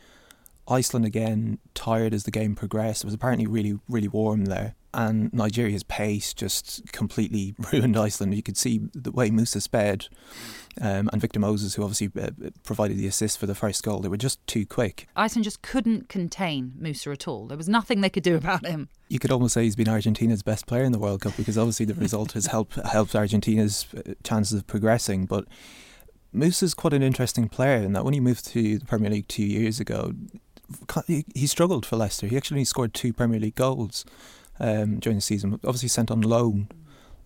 Iceland 0.68 1.04
again, 1.04 1.58
tired 1.74 2.14
as 2.14 2.24
the 2.24 2.30
game 2.30 2.54
progressed. 2.54 3.04
It 3.04 3.06
was 3.06 3.14
apparently 3.14 3.46
really, 3.46 3.78
really 3.88 4.08
warm 4.08 4.46
there 4.46 4.74
and 4.94 5.32
Nigeria's 5.34 5.82
pace 5.82 6.32
just 6.32 6.92
completely 6.92 7.54
ruined 7.72 7.96
Iceland. 7.96 8.34
You 8.34 8.42
could 8.42 8.56
see 8.56 8.80
the 8.94 9.10
way 9.10 9.30
Musa 9.30 9.60
sped 9.60 10.06
um, 10.80 11.10
and 11.12 11.20
Victor 11.20 11.40
Moses, 11.40 11.74
who 11.74 11.82
obviously 11.82 12.10
uh, 12.20 12.30
provided 12.62 12.96
the 12.96 13.06
assist 13.06 13.38
for 13.38 13.46
the 13.46 13.54
first 13.54 13.82
goal, 13.82 14.00
they 14.00 14.08
were 14.08 14.16
just 14.16 14.44
too 14.46 14.64
quick. 14.64 15.06
Iceland 15.16 15.44
just 15.44 15.62
couldn't 15.62 16.08
contain 16.08 16.74
Musa 16.78 17.10
at 17.10 17.28
all. 17.28 17.46
There 17.46 17.58
was 17.58 17.68
nothing 17.68 18.00
they 18.00 18.08
could 18.08 18.22
do 18.22 18.36
about 18.36 18.64
him. 18.64 18.88
You 19.08 19.18
could 19.18 19.32
almost 19.32 19.54
say 19.54 19.64
he's 19.64 19.76
been 19.76 19.88
Argentina's 19.88 20.42
best 20.42 20.66
player 20.66 20.84
in 20.84 20.92
the 20.92 20.98
World 20.98 21.20
Cup 21.20 21.36
because 21.36 21.58
obviously 21.58 21.86
the 21.86 21.94
result 21.94 22.32
has 22.32 22.46
helped 22.46 22.74
helped 22.86 23.14
Argentina's 23.14 23.86
uh, 23.96 24.14
chances 24.22 24.58
of 24.58 24.66
progressing, 24.66 25.26
but. 25.26 25.46
Musa's 26.36 26.74
quite 26.74 26.92
an 26.92 27.00
interesting 27.04 27.48
player 27.48 27.76
in 27.76 27.92
that 27.92 28.04
when 28.04 28.12
he 28.12 28.18
moved 28.18 28.44
to 28.46 28.76
the 28.80 28.84
Premier 28.86 29.08
League 29.08 29.28
two 29.28 29.44
years 29.44 29.78
ago, 29.78 30.12
he 31.06 31.46
struggled 31.46 31.86
for 31.86 31.96
Leicester. 31.96 32.26
He 32.26 32.36
actually 32.36 32.64
scored 32.64 32.94
two 32.94 33.12
Premier 33.12 33.40
League 33.40 33.54
goals 33.54 34.04
um, 34.58 34.98
during 34.98 35.18
the 35.18 35.22
season. 35.22 35.54
Obviously 35.64 35.88
sent 35.88 36.10
on 36.10 36.20
loan 36.20 36.68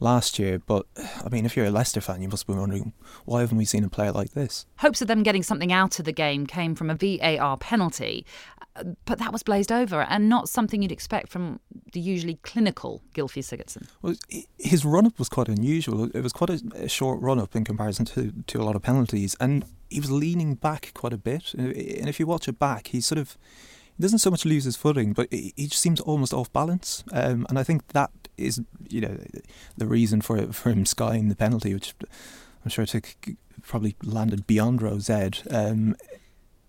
last 0.01 0.39
year. 0.39 0.59
But 0.59 0.87
I 0.97 1.29
mean, 1.29 1.45
if 1.45 1.57
you're 1.57 1.67
a 1.67 1.71
Leicester 1.71 2.01
fan, 2.01 2.23
you 2.23 2.29
must 2.29 2.47
be 2.47 2.55
wondering 2.55 2.93
why 3.25 3.41
haven't 3.41 3.59
we 3.59 3.65
seen 3.65 3.85
a 3.85 3.89
player 3.89 4.13
like 4.13 4.33
this? 4.33 4.67
Hopes 4.79 5.03
of 5.03 5.09
them 5.09 5.23
getting 5.23 5.43
something 5.43 5.73
out 5.73 5.99
of 5.99 6.05
the 6.05 6.13
game 6.13 6.47
came 6.47 6.75
from 6.75 6.91
a 6.91 6.95
VAR 6.95 7.57
penalty, 7.57 8.25
but 9.05 9.19
that 9.19 9.33
was 9.33 9.43
blazed 9.43 9.73
over 9.73 10.03
and 10.03 10.29
not 10.29 10.49
something 10.49 10.83
you'd 10.83 10.93
expect 10.93 11.29
from 11.29 11.61
the 11.93 12.01
usually 12.01 12.35
clinical 12.43 13.03
Gylfi 13.15 13.43
Sigurdsson. 13.43 13.89
Well, 14.03 14.15
his 14.59 14.85
run 14.85 15.07
up 15.07 15.19
was 15.19 15.29
quite 15.29 15.49
unusual. 15.49 16.05
It 16.15 16.23
was 16.23 16.33
quite 16.33 16.51
a, 16.51 16.61
a 16.75 16.89
short 16.89 17.21
run 17.21 17.39
up 17.39 17.57
in 17.57 17.65
comparison 17.65 18.05
to, 18.07 18.33
to 18.47 18.61
a 18.61 18.65
lot 18.65 18.77
of 18.77 18.83
penalties, 18.83 19.37
and 19.41 19.65
he 19.91 20.01
was 20.01 20.11
leaning 20.11 20.55
back 20.55 20.93
quite 20.95 21.13
a 21.13 21.19
bit. 21.19 21.55
And 21.55 22.09
if 22.09 22.21
you 22.21 22.27
watch 22.27 22.49
it 22.49 22.59
back, 22.59 22.89
he 22.89 23.01
sort 23.01 23.19
of 23.19 23.37
he 23.97 24.03
doesn't 24.03 24.21
so 24.21 24.31
much 24.31 24.45
lose 24.45 24.65
his 24.65 24.77
footing, 24.77 25.13
but 25.13 25.33
he 25.33 25.53
just 25.57 25.83
seems 25.83 26.01
almost 26.01 26.33
off 26.33 26.53
balance. 26.53 27.03
Um, 27.13 27.47
and 27.49 27.59
I 27.59 27.65
think 27.65 27.89
that 27.89 28.11
is, 28.37 28.61
you 28.89 29.01
know, 29.01 29.19
the 29.77 29.87
reason 29.87 30.21
for 30.21 30.53
for 30.53 30.71
him 30.71 30.87
skying 30.87 31.29
the 31.29 31.37
penalty, 31.37 31.75
which 31.75 31.95
I'm 32.65 32.71
sure 32.71 32.87
took 32.87 33.17
probably 33.63 33.97
landed 34.03 34.47
beyond 34.47 34.83
Rose 34.83 35.11
Ed. 35.11 35.41
Um, 35.51 35.97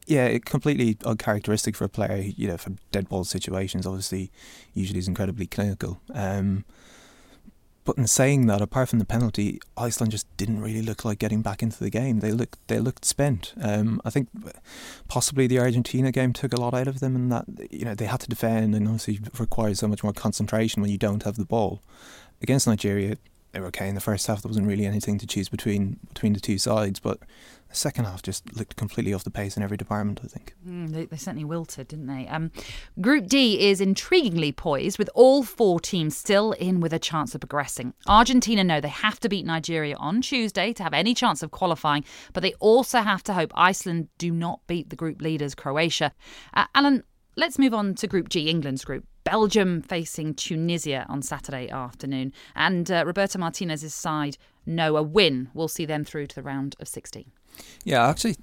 yeah, 0.09 0.25
it 0.25 0.45
completely 0.45 0.97
uncharacteristic 1.05 1.75
for 1.75 1.85
a 1.85 1.89
player. 1.89 2.17
You 2.17 2.47
know, 2.47 2.57
for 2.57 2.71
dead 2.91 3.07
ball 3.07 3.23
situations, 3.23 3.85
obviously, 3.85 4.31
usually 4.73 4.99
is 4.99 5.07
incredibly 5.07 5.45
clinical. 5.45 6.01
Um, 6.13 6.65
but 7.85 7.97
in 7.97 8.07
saying 8.07 8.47
that, 8.47 8.61
apart 8.61 8.89
from 8.89 8.99
the 8.99 9.05
penalty, 9.05 9.59
Iceland 9.77 10.11
just 10.11 10.25
didn't 10.35 10.61
really 10.61 10.81
look 10.81 11.05
like 11.05 11.19
getting 11.19 11.41
back 11.41 11.61
into 11.61 11.79
the 11.79 11.91
game. 11.91 12.19
They 12.19 12.31
looked 12.31 12.57
they 12.67 12.79
looked 12.79 13.05
spent. 13.05 13.53
Um, 13.61 14.01
I 14.03 14.09
think 14.09 14.29
possibly 15.07 15.45
the 15.45 15.59
Argentina 15.59 16.11
game 16.11 16.33
took 16.33 16.53
a 16.53 16.59
lot 16.59 16.73
out 16.73 16.87
of 16.87 17.01
them, 17.01 17.15
and 17.15 17.31
that 17.31 17.45
you 17.71 17.85
know 17.85 17.93
they 17.93 18.05
had 18.05 18.21
to 18.21 18.29
defend 18.29 18.73
and 18.73 18.87
obviously 18.87 19.19
requires 19.37 19.79
so 19.79 19.87
much 19.87 20.03
more 20.03 20.13
concentration 20.13 20.81
when 20.81 20.91
you 20.91 20.97
don't 20.97 21.23
have 21.23 21.35
the 21.35 21.45
ball. 21.45 21.83
Against 22.41 22.67
Nigeria, 22.67 23.17
they 23.51 23.59
were 23.59 23.67
okay 23.67 23.87
in 23.87 23.95
the 23.95 24.01
first 24.01 24.25
half. 24.25 24.41
There 24.41 24.49
wasn't 24.49 24.67
really 24.67 24.85
anything 24.85 25.19
to 25.19 25.27
choose 25.27 25.49
between 25.49 25.99
between 26.07 26.33
the 26.33 26.39
two 26.39 26.57
sides, 26.57 26.99
but 26.99 27.19
the 27.69 27.75
second 27.75 28.05
half 28.05 28.23
just 28.23 28.55
looked 28.55 28.75
completely 28.75 29.13
off 29.13 29.23
the 29.23 29.31
pace 29.31 29.55
in 29.55 29.61
every 29.61 29.77
department. 29.77 30.19
I 30.23 30.27
think 30.27 30.55
mm, 30.67 30.89
they, 30.89 31.05
they, 31.05 31.17
certainly 31.17 31.45
wilted, 31.45 31.87
didn't 31.87 32.07
they? 32.07 32.27
Um, 32.27 32.51
Group 32.99 33.27
D 33.27 33.69
is 33.69 33.79
intriguingly 33.79 34.55
poised, 34.55 34.97
with 34.97 35.09
all 35.13 35.43
four 35.43 35.79
teams 35.79 36.17
still 36.17 36.53
in 36.53 36.79
with 36.79 36.93
a 36.93 36.99
chance 36.99 37.35
of 37.35 37.41
progressing. 37.41 37.93
Argentina 38.07 38.63
know 38.63 38.81
they 38.81 38.87
have 38.87 39.19
to 39.19 39.29
beat 39.29 39.45
Nigeria 39.45 39.95
on 39.97 40.21
Tuesday 40.21 40.73
to 40.73 40.83
have 40.83 40.93
any 40.93 41.13
chance 41.13 41.43
of 41.43 41.51
qualifying, 41.51 42.03
but 42.33 42.41
they 42.41 42.53
also 42.55 43.01
have 43.01 43.21
to 43.23 43.33
hope 43.33 43.51
Iceland 43.55 44.09
do 44.17 44.31
not 44.31 44.61
beat 44.65 44.89
the 44.89 44.95
group 44.95 45.21
leaders 45.21 45.53
Croatia. 45.53 46.11
Uh, 46.55 46.65
Alan, 46.73 47.03
let's 47.35 47.59
move 47.59 47.75
on 47.75 47.93
to 47.95 48.07
Group 48.07 48.29
G, 48.29 48.49
England's 48.49 48.83
group. 48.83 49.05
Belgium 49.25 49.83
facing 49.83 50.33
Tunisia 50.33 51.05
on 51.07 51.21
Saturday 51.21 51.69
afternoon. 51.69 52.33
And 52.55 52.89
uh, 52.89 53.03
Roberto 53.05 53.37
Martinez's 53.37 53.93
side 53.93 54.37
know 54.65 54.97
a 54.97 55.03
win 55.03 55.49
will 55.53 55.67
see 55.67 55.85
them 55.85 56.03
through 56.03 56.27
to 56.27 56.35
the 56.35 56.41
round 56.41 56.75
of 56.79 56.87
16. 56.87 57.31
Yeah, 57.83 58.07
actually, 58.07 58.35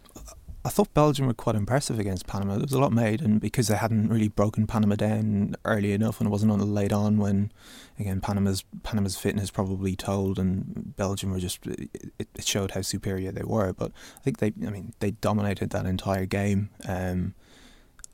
I 0.67 0.69
thought 0.69 0.93
Belgium 0.95 1.29
were 1.29 1.35
quite 1.35 1.55
impressive 1.55 2.01
against 2.01 2.27
Panama. 2.27 2.55
There 2.55 2.63
was 2.63 2.73
a 2.73 2.81
lot 2.81 2.93
made, 2.93 3.23
and 3.23 3.41
because 3.41 3.69
they 3.69 3.77
hadn't 3.77 4.09
really 4.09 4.27
broken 4.27 4.67
Panama 4.67 4.97
down 4.97 5.55
early 5.65 5.93
enough, 5.93 6.21
and 6.21 6.27
it 6.27 6.31
wasn't 6.31 6.51
until 6.51 6.67
late 6.67 6.93
on 6.93 7.19
when, 7.19 7.53
again, 8.01 8.21
Panama's 8.21 8.65
Panama's 8.83 9.17
fitness 9.17 9.51
probably 9.53 9.95
told, 9.95 10.41
and 10.41 10.97
Belgium 10.97 11.31
were 11.31 11.39
just 11.39 11.65
it, 11.67 12.11
it 12.19 12.29
showed 12.41 12.73
how 12.73 12.83
superior 12.83 13.31
they 13.31 13.45
were. 13.45 13.73
But 13.73 13.93
I 14.17 14.21
think 14.21 14.39
they, 14.39 14.53
I 14.67 14.71
mean, 14.71 14.93
they 14.99 15.13
dominated 15.13 15.71
that 15.71 15.87
entire 15.87 16.27
game. 16.27 16.71
Um, 16.89 17.35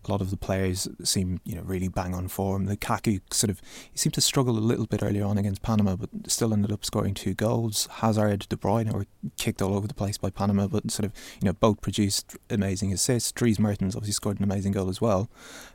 a 0.06 0.10
lot 0.10 0.20
of 0.20 0.30
the 0.30 0.36
players 0.36 0.88
seem 1.02 1.40
you 1.44 1.54
know 1.54 1.62
really 1.62 1.88
bang 1.88 2.14
on 2.14 2.28
form. 2.28 2.66
Lukaku 2.66 3.20
sort 3.32 3.50
of 3.50 3.60
he 3.90 3.98
seemed 3.98 4.14
to 4.14 4.20
struggle 4.20 4.58
a 4.58 4.60
little 4.60 4.86
bit 4.86 5.02
earlier 5.02 5.24
on 5.24 5.38
against 5.38 5.62
Panama, 5.62 5.96
but 5.96 6.10
still 6.26 6.52
ended 6.52 6.72
up 6.72 6.84
scoring 6.84 7.14
two 7.14 7.34
goals. 7.34 7.88
Hazard, 7.92 8.46
De 8.48 8.56
Bruyne 8.56 8.92
were 8.92 9.06
kicked 9.36 9.62
all 9.62 9.74
over 9.74 9.86
the 9.86 9.94
place 9.94 10.18
by 10.18 10.30
Panama, 10.30 10.66
but 10.66 10.90
sort 10.90 11.06
of 11.06 11.12
you 11.40 11.46
know 11.46 11.52
both 11.52 11.80
produced 11.80 12.36
amazing 12.50 12.92
assists. 12.92 13.32
Dries 13.32 13.58
Mertens 13.58 13.94
obviously 13.94 14.12
scored 14.12 14.38
an 14.38 14.44
amazing 14.44 14.72
goal 14.72 14.88
as 14.88 15.00
well, 15.00 15.30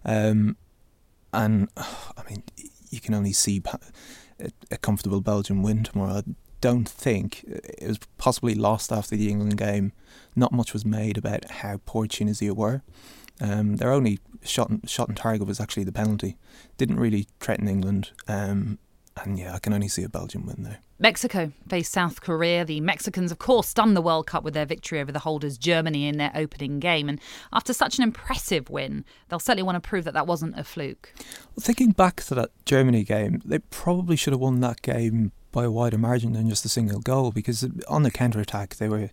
um, 0.05 0.57
and 1.33 1.69
I 1.77 2.23
mean 2.29 2.43
you 2.89 2.99
can 2.99 3.13
only 3.13 3.33
see 3.33 3.61
a 4.71 4.77
comfortable 4.77 5.21
Belgian 5.21 5.61
win 5.61 5.83
tomorrow. 5.83 6.17
I 6.17 6.23
don't 6.61 6.87
think 6.87 7.43
it 7.45 7.87
was 7.87 7.99
possibly 8.17 8.55
lost 8.55 8.91
after 8.91 9.15
the 9.15 9.29
England 9.29 9.57
game. 9.57 9.93
Not 10.35 10.51
much 10.51 10.73
was 10.73 10.85
made 10.85 11.17
about 11.17 11.49
how 11.49 11.79
poor 11.85 12.07
Tunisia 12.07 12.53
were. 12.53 12.81
Um, 13.41 13.75
their 13.77 13.91
only 13.91 14.19
shot 14.43 14.71
shot 14.85 15.07
and 15.07 15.17
target 15.17 15.47
was 15.47 15.59
actually 15.59 15.83
the 15.83 15.91
penalty. 15.91 16.37
Didn't 16.77 16.99
really 16.99 17.27
threaten 17.39 17.67
England. 17.67 18.11
Um, 18.27 18.79
and 19.23 19.39
yeah, 19.39 19.53
I 19.53 19.59
can 19.59 19.73
only 19.73 19.87
see 19.87 20.03
a 20.03 20.09
Belgian 20.09 20.45
win 20.45 20.63
there. 20.63 20.79
Mexico 20.99 21.51
face 21.69 21.89
South 21.89 22.21
Korea. 22.21 22.65
The 22.65 22.81
Mexicans, 22.81 23.31
of 23.31 23.37
course, 23.37 23.67
stunned 23.67 23.95
the 23.95 24.01
World 24.01 24.25
Cup 24.25 24.43
with 24.43 24.53
their 24.53 24.65
victory 24.65 24.99
over 24.99 25.11
the 25.11 25.19
holders 25.19 25.57
Germany 25.57 26.07
in 26.07 26.17
their 26.17 26.31
opening 26.33 26.79
game. 26.79 27.07
And 27.07 27.19
after 27.53 27.73
such 27.73 27.97
an 27.97 28.03
impressive 28.03 28.69
win, 28.69 29.05
they'll 29.29 29.39
certainly 29.39 29.63
want 29.63 29.81
to 29.81 29.87
prove 29.87 30.05
that 30.05 30.13
that 30.15 30.27
wasn't 30.27 30.57
a 30.57 30.63
fluke. 30.63 31.13
Well, 31.17 31.61
thinking 31.61 31.91
back 31.91 32.23
to 32.23 32.35
that 32.35 32.49
Germany 32.65 33.03
game, 33.03 33.41
they 33.45 33.59
probably 33.59 34.15
should 34.15 34.33
have 34.33 34.39
won 34.39 34.59
that 34.61 34.81
game 34.81 35.31
by 35.51 35.65
a 35.65 35.71
wider 35.71 35.97
margin 35.97 36.33
than 36.33 36.49
just 36.49 36.65
a 36.65 36.69
single 36.69 36.99
goal 36.99 37.31
because 37.31 37.67
on 37.87 38.03
the 38.03 38.11
counter 38.11 38.39
attack, 38.39 38.75
they 38.75 38.89
were. 38.89 39.11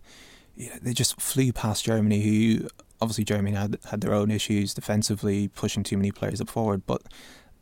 they 0.81 0.93
just 0.93 1.21
flew 1.21 1.53
past 1.53 1.85
Germany, 1.85 2.21
who 2.21 2.67
obviously 3.01 3.23
Germany 3.23 3.55
had 3.55 3.77
had 3.89 4.01
their 4.01 4.13
own 4.13 4.31
issues 4.31 4.73
defensively, 4.73 5.47
pushing 5.49 5.83
too 5.83 5.97
many 5.97 6.11
players 6.11 6.41
up 6.41 6.49
forward. 6.49 6.85
But 6.85 7.03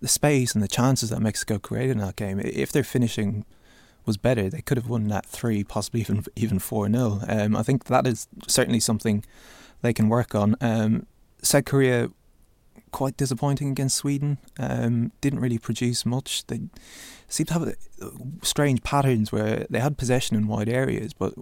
the 0.02 0.08
space 0.08 0.54
and 0.54 0.64
the 0.64 0.68
chances 0.68 1.10
that 1.10 1.22
Mexico 1.22 1.60
created 1.60 1.94
in 1.94 1.98
that 2.00 2.16
game, 2.16 2.40
if 2.40 2.72
their 2.72 2.84
finishing 2.84 3.46
was 4.06 4.18
better, 4.18 4.50
they 4.50 4.62
could 4.62 4.78
have 4.78 4.90
won 4.90 5.08
that 5.08 5.26
three, 5.26 5.64
possibly 5.64 6.02
even 6.02 6.26
even 6.36 6.60
four 6.60 6.90
0 6.90 7.22
um, 7.28 7.56
I 7.56 7.64
think 7.64 7.86
that 7.86 8.06
is 8.06 8.28
certainly 8.48 8.80
something 8.80 9.24
they 9.82 9.94
can 9.94 10.10
work 10.10 10.36
on. 10.36 10.56
Um, 10.62 11.06
South 11.42 11.66
Korea 11.66 12.10
quite 12.94 13.18
disappointing 13.18 13.70
against 13.70 13.98
Sweden. 13.98 14.38
Um, 14.58 15.12
didn't 15.20 15.42
really 15.42 15.58
produce 15.58 16.06
much. 16.06 16.48
They 16.48 16.62
seemed 17.28 17.48
to 17.50 17.54
have 17.56 17.68
uh, 17.68 18.10
strange 18.44 18.84
patterns 18.84 19.32
where 19.32 19.66
they 19.70 19.80
had 19.80 19.98
possession 19.98 20.38
in 20.38 20.48
wide 20.48 20.70
areas, 20.70 21.12
but 21.12 21.34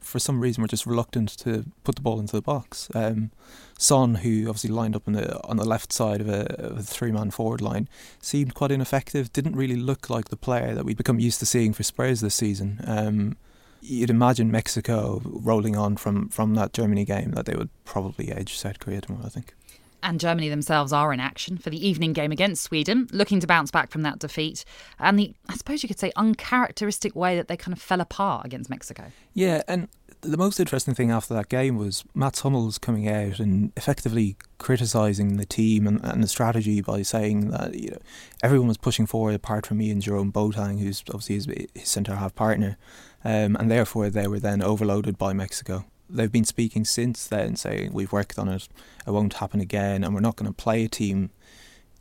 for 0.00 0.18
some 0.18 0.40
reason 0.40 0.62
were 0.62 0.68
just 0.68 0.86
reluctant 0.86 1.36
to 1.38 1.66
put 1.84 1.96
the 1.96 2.00
ball 2.00 2.20
into 2.20 2.36
the 2.36 2.40
box. 2.40 2.88
Um, 2.94 3.32
Son, 3.78 4.14
who 4.16 4.48
obviously 4.48 4.70
lined 4.70 4.96
up 4.96 5.06
on 5.06 5.12
the 5.12 5.44
on 5.44 5.58
the 5.58 5.66
left 5.66 5.92
side 5.92 6.22
of 6.22 6.28
a, 6.28 6.76
a 6.78 6.82
three 6.82 7.12
man 7.12 7.30
forward 7.30 7.60
line, 7.60 7.88
seemed 8.22 8.54
quite 8.54 8.70
ineffective. 8.70 9.32
Didn't 9.32 9.56
really 9.56 9.76
look 9.76 10.08
like 10.08 10.28
the 10.28 10.36
player 10.36 10.74
that 10.74 10.84
we've 10.86 10.96
become 10.96 11.20
used 11.20 11.40
to 11.40 11.46
seeing 11.46 11.74
for 11.74 11.82
Spurs 11.82 12.22
this 12.22 12.34
season. 12.34 12.80
Um, 12.86 13.36
you'd 13.82 14.10
imagine 14.10 14.50
Mexico 14.50 15.20
rolling 15.24 15.76
on 15.76 15.96
from, 15.96 16.28
from 16.28 16.54
that 16.54 16.72
Germany 16.72 17.04
game 17.04 17.32
that 17.32 17.46
they 17.46 17.54
would 17.54 17.70
probably 17.84 18.32
edge 18.32 18.56
South 18.56 18.78
Korea 18.78 19.00
tomorrow. 19.00 19.26
I 19.26 19.28
think 19.28 19.54
and 20.02 20.20
Germany 20.20 20.48
themselves 20.48 20.92
are 20.92 21.12
in 21.12 21.20
action 21.20 21.58
for 21.58 21.70
the 21.70 21.86
evening 21.86 22.12
game 22.12 22.32
against 22.32 22.62
Sweden, 22.62 23.08
looking 23.12 23.40
to 23.40 23.46
bounce 23.46 23.70
back 23.70 23.90
from 23.90 24.02
that 24.02 24.18
defeat. 24.18 24.64
And 24.98 25.18
the, 25.18 25.34
I 25.48 25.56
suppose 25.56 25.82
you 25.82 25.88
could 25.88 25.98
say, 25.98 26.12
uncharacteristic 26.16 27.14
way 27.14 27.36
that 27.36 27.48
they 27.48 27.56
kind 27.56 27.76
of 27.76 27.82
fell 27.82 28.00
apart 28.00 28.46
against 28.46 28.70
Mexico. 28.70 29.12
Yeah, 29.34 29.62
and 29.68 29.88
the 30.22 30.36
most 30.36 30.58
interesting 30.58 30.94
thing 30.94 31.10
after 31.10 31.34
that 31.34 31.48
game 31.48 31.76
was 31.76 32.04
Mats 32.14 32.40
Hummels 32.40 32.78
coming 32.78 33.08
out 33.08 33.38
and 33.38 33.72
effectively 33.76 34.36
criticising 34.58 35.36
the 35.36 35.44
team 35.44 35.86
and, 35.86 36.04
and, 36.04 36.22
the 36.22 36.28
strategy 36.28 36.80
by 36.80 37.02
saying 37.02 37.50
that 37.50 37.74
you 37.74 37.90
know 37.90 37.98
everyone 38.42 38.68
was 38.68 38.78
pushing 38.78 39.06
forward 39.06 39.34
apart 39.34 39.66
from 39.66 39.78
me 39.78 39.90
and 39.90 40.02
Jerome 40.02 40.32
Boateng, 40.32 40.80
who's 40.80 41.02
obviously 41.08 41.34
his, 41.34 41.68
his 41.74 41.88
centre 41.88 42.16
half 42.16 42.34
partner, 42.34 42.78
um, 43.24 43.56
and 43.56 43.70
therefore 43.70 44.10
they 44.10 44.26
were 44.26 44.40
then 44.40 44.62
overloaded 44.62 45.18
by 45.18 45.32
Mexico 45.32 45.84
they've 46.08 46.32
been 46.32 46.44
speaking 46.44 46.84
since 46.84 47.26
then, 47.26 47.56
saying 47.56 47.92
we've 47.92 48.12
worked 48.12 48.38
on 48.38 48.48
it, 48.48 48.68
it 49.06 49.10
won't 49.10 49.34
happen 49.34 49.60
again, 49.60 50.04
and 50.04 50.14
we're 50.14 50.20
not 50.20 50.36
going 50.36 50.50
to 50.50 50.54
play 50.54 50.84
a 50.84 50.88
team 50.88 51.30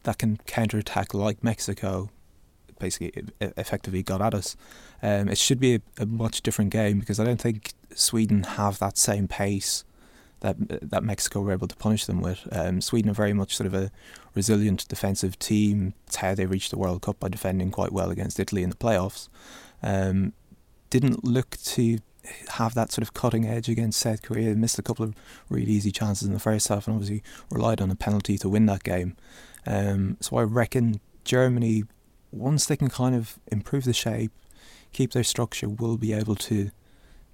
that 0.04 0.18
can 0.18 0.38
counter 0.46 0.78
attack 0.78 1.14
like 1.14 1.44
Mexico. 1.44 2.10
Basically, 2.78 3.24
effectively 3.40 4.04
got 4.04 4.22
at 4.22 4.34
us. 4.34 4.58
Um, 5.02 5.30
it 5.30 5.38
should 5.38 5.60
be 5.60 5.76
a, 5.76 5.82
a, 6.00 6.06
much 6.06 6.42
different 6.42 6.72
game 6.72 7.00
because 7.00 7.22
I 7.22 7.24
don't 7.24 7.40
think 7.40 7.74
Sweden 7.94 8.44
have 8.44 8.80
that 8.80 8.98
same 8.98 9.30
pace 9.30 9.86
that 10.42 10.58
that 10.92 11.04
Mexico 11.04 11.42
were 11.42 11.54
able 11.54 11.68
to 11.68 11.76
punish 11.76 12.06
them 12.06 12.22
with. 12.22 12.48
Um, 12.52 12.82
Sweden 12.82 13.12
are 13.12 13.16
very 13.16 13.32
much 13.34 13.56
sort 13.56 13.68
of 13.68 13.74
a 13.74 13.92
resilient 14.36 14.88
defensive 14.90 15.40
team. 15.40 15.94
It's 16.08 16.18
how 16.18 16.36
they 16.36 16.46
reached 16.46 16.72
the 16.72 16.78
World 16.78 17.02
Cup 17.02 17.20
by 17.20 17.30
defending 17.30 17.72
quite 17.72 17.94
well 17.94 18.12
against 18.12 18.40
Italy 18.40 18.62
in 18.62 18.70
the 18.70 18.76
playoffs. 18.76 19.30
Um, 19.82 20.34
didn't 20.90 21.24
look 21.24 21.58
to 21.58 22.00
have 22.50 22.74
that 22.74 22.92
sort 22.92 23.04
of 23.04 23.14
cutting 23.14 23.46
edge 23.46 23.70
against 23.70 24.00
South 24.00 24.22
Korea. 24.22 24.50
They 24.50 24.56
Missed 24.56 24.80
a 24.80 24.84
couple 24.84 25.06
of 25.06 25.16
really 25.50 25.72
easy 25.72 25.92
chances 25.92 26.28
in 26.28 26.34
the 26.34 26.40
first 26.40 26.68
half, 26.68 26.88
and 26.88 26.96
obviously 26.96 27.24
relied 27.52 27.82
on 27.82 27.92
a 27.92 27.96
penalty 27.96 28.38
to 28.40 28.50
win 28.50 28.66
that 28.68 28.84
game. 28.84 29.16
Um, 29.68 30.18
so 30.22 30.38
I 30.38 30.44
reckon 30.44 31.00
Germany, 31.24 31.84
once 32.32 32.66
they 32.66 32.78
can 32.78 32.90
kind 32.90 33.16
of 33.16 33.40
improve 33.48 33.84
the 33.84 33.94
shape, 33.94 34.32
keep 34.92 35.14
their 35.14 35.24
structure, 35.24 35.68
will 35.68 35.98
be 35.98 36.14
able 36.14 36.36
to 36.36 36.72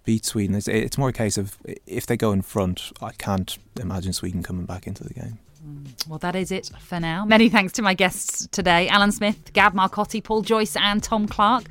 beat 0.03 0.25
Sweden. 0.25 0.55
It's, 0.55 0.67
it's 0.67 0.97
more 0.97 1.09
a 1.09 1.13
case 1.13 1.37
of 1.37 1.57
if 1.85 2.05
they 2.05 2.17
go 2.17 2.31
in 2.31 2.41
front, 2.41 2.91
I 3.01 3.11
can't 3.11 3.57
imagine 3.79 4.13
Sweden 4.13 4.43
coming 4.43 4.65
back 4.65 4.87
into 4.87 5.03
the 5.03 5.13
game. 5.13 5.39
Mm, 5.65 6.07
well, 6.07 6.19
that 6.19 6.35
is 6.35 6.51
it 6.51 6.71
for 6.79 6.99
now. 6.99 7.23
Many 7.23 7.49
thanks 7.49 7.73
to 7.73 7.81
my 7.81 7.93
guests 7.93 8.47
today 8.51 8.87
Alan 8.87 9.11
Smith, 9.11 9.53
Gab 9.53 9.73
Marcotti, 9.73 10.23
Paul 10.23 10.41
Joyce, 10.41 10.75
and 10.75 11.03
Tom 11.03 11.27
Clarke. 11.27 11.65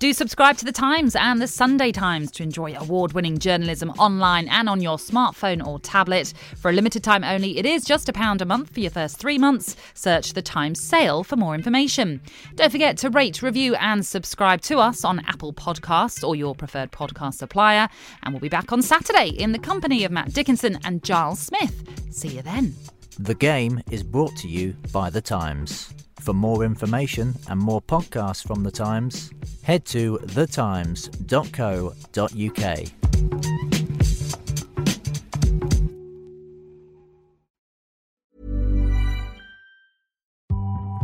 Do 0.00 0.14
subscribe 0.14 0.56
to 0.56 0.64
The 0.64 0.72
Times 0.72 1.14
and 1.14 1.42
The 1.42 1.46
Sunday 1.46 1.92
Times 1.92 2.30
to 2.30 2.42
enjoy 2.42 2.74
award 2.74 3.12
winning 3.12 3.36
journalism 3.36 3.90
online 3.98 4.48
and 4.48 4.66
on 4.66 4.80
your 4.80 4.96
smartphone 4.96 5.62
or 5.62 5.78
tablet. 5.78 6.32
For 6.56 6.70
a 6.70 6.72
limited 6.72 7.04
time 7.04 7.22
only, 7.22 7.58
it 7.58 7.66
is 7.66 7.84
just 7.84 8.08
a 8.08 8.12
pound 8.14 8.40
a 8.40 8.46
month 8.46 8.72
for 8.72 8.80
your 8.80 8.90
first 8.90 9.18
three 9.18 9.36
months. 9.36 9.76
Search 9.92 10.32
The 10.32 10.40
Times 10.40 10.80
sale 10.80 11.22
for 11.22 11.36
more 11.36 11.54
information. 11.54 12.22
Don't 12.54 12.72
forget 12.72 12.96
to 12.96 13.10
rate, 13.10 13.42
review, 13.42 13.74
and 13.74 14.06
subscribe 14.06 14.62
to 14.62 14.78
us 14.78 15.04
on 15.04 15.20
Apple 15.26 15.52
Podcasts 15.52 16.26
or 16.26 16.34
your 16.34 16.54
preferred 16.54 16.92
podcast 16.92 17.34
supplier. 17.34 17.86
And 18.22 18.32
we'll 18.32 18.40
be 18.40 18.48
back 18.48 18.72
on 18.72 18.80
Saturday 18.80 19.28
in 19.28 19.52
the 19.52 19.58
company 19.58 20.04
of 20.04 20.10
Matt 20.10 20.32
Dickinson 20.32 20.78
and 20.82 21.04
Giles 21.04 21.40
Smith. 21.40 21.84
See 22.10 22.28
you 22.28 22.40
then. 22.40 22.74
The 23.18 23.34
game 23.34 23.82
is 23.90 24.02
brought 24.02 24.34
to 24.36 24.48
you 24.48 24.76
by 24.94 25.10
The 25.10 25.20
Times. 25.20 25.92
For 26.20 26.34
more 26.34 26.64
information 26.64 27.34
and 27.48 27.58
more 27.58 27.80
podcasts 27.80 28.46
from 28.46 28.62
The 28.62 28.70
Times, 28.70 29.30
head 29.62 29.84
to 29.86 30.18
thetimes.co.uk. 30.18 31.10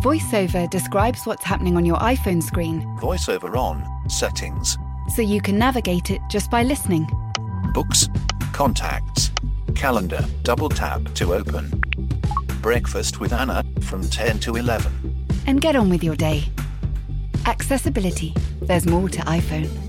VoiceOver 0.03 0.71
describes 0.71 1.25
what's 1.25 1.45
happening 1.45 1.77
on 1.77 1.85
your 1.85 1.97
iPhone 1.97 2.43
screen 2.43 2.83
VoiceOver 3.01 3.57
on. 3.57 3.85
Settings. 4.09 4.77
so 5.14 5.23
you 5.23 5.41
can 5.41 5.59
navigate 5.59 6.11
it 6.11 6.21
just 6.31 6.51
by 6.51 6.62
listening. 6.62 7.09
Books. 7.73 8.09
Contacts. 8.53 9.31
Calendar. 9.75 10.25
Double 10.43 10.69
tap 10.69 11.03
to 11.14 11.35
open. 11.35 11.86
Breakfast 12.62 13.20
with 13.20 13.32
Anna 13.32 13.62
from 13.82 14.02
10 14.02 14.40
to 14.40 14.57
11. 14.57 14.92
And 15.46 15.61
get 15.61 15.76
on 15.76 15.88
with 15.88 16.02
your 16.02 16.16
day. 16.16 16.44
Accessibility. 17.46 18.34
There's 18.62 18.86
more 18.86 19.09
to 19.09 19.20
iPhone. 19.22 19.86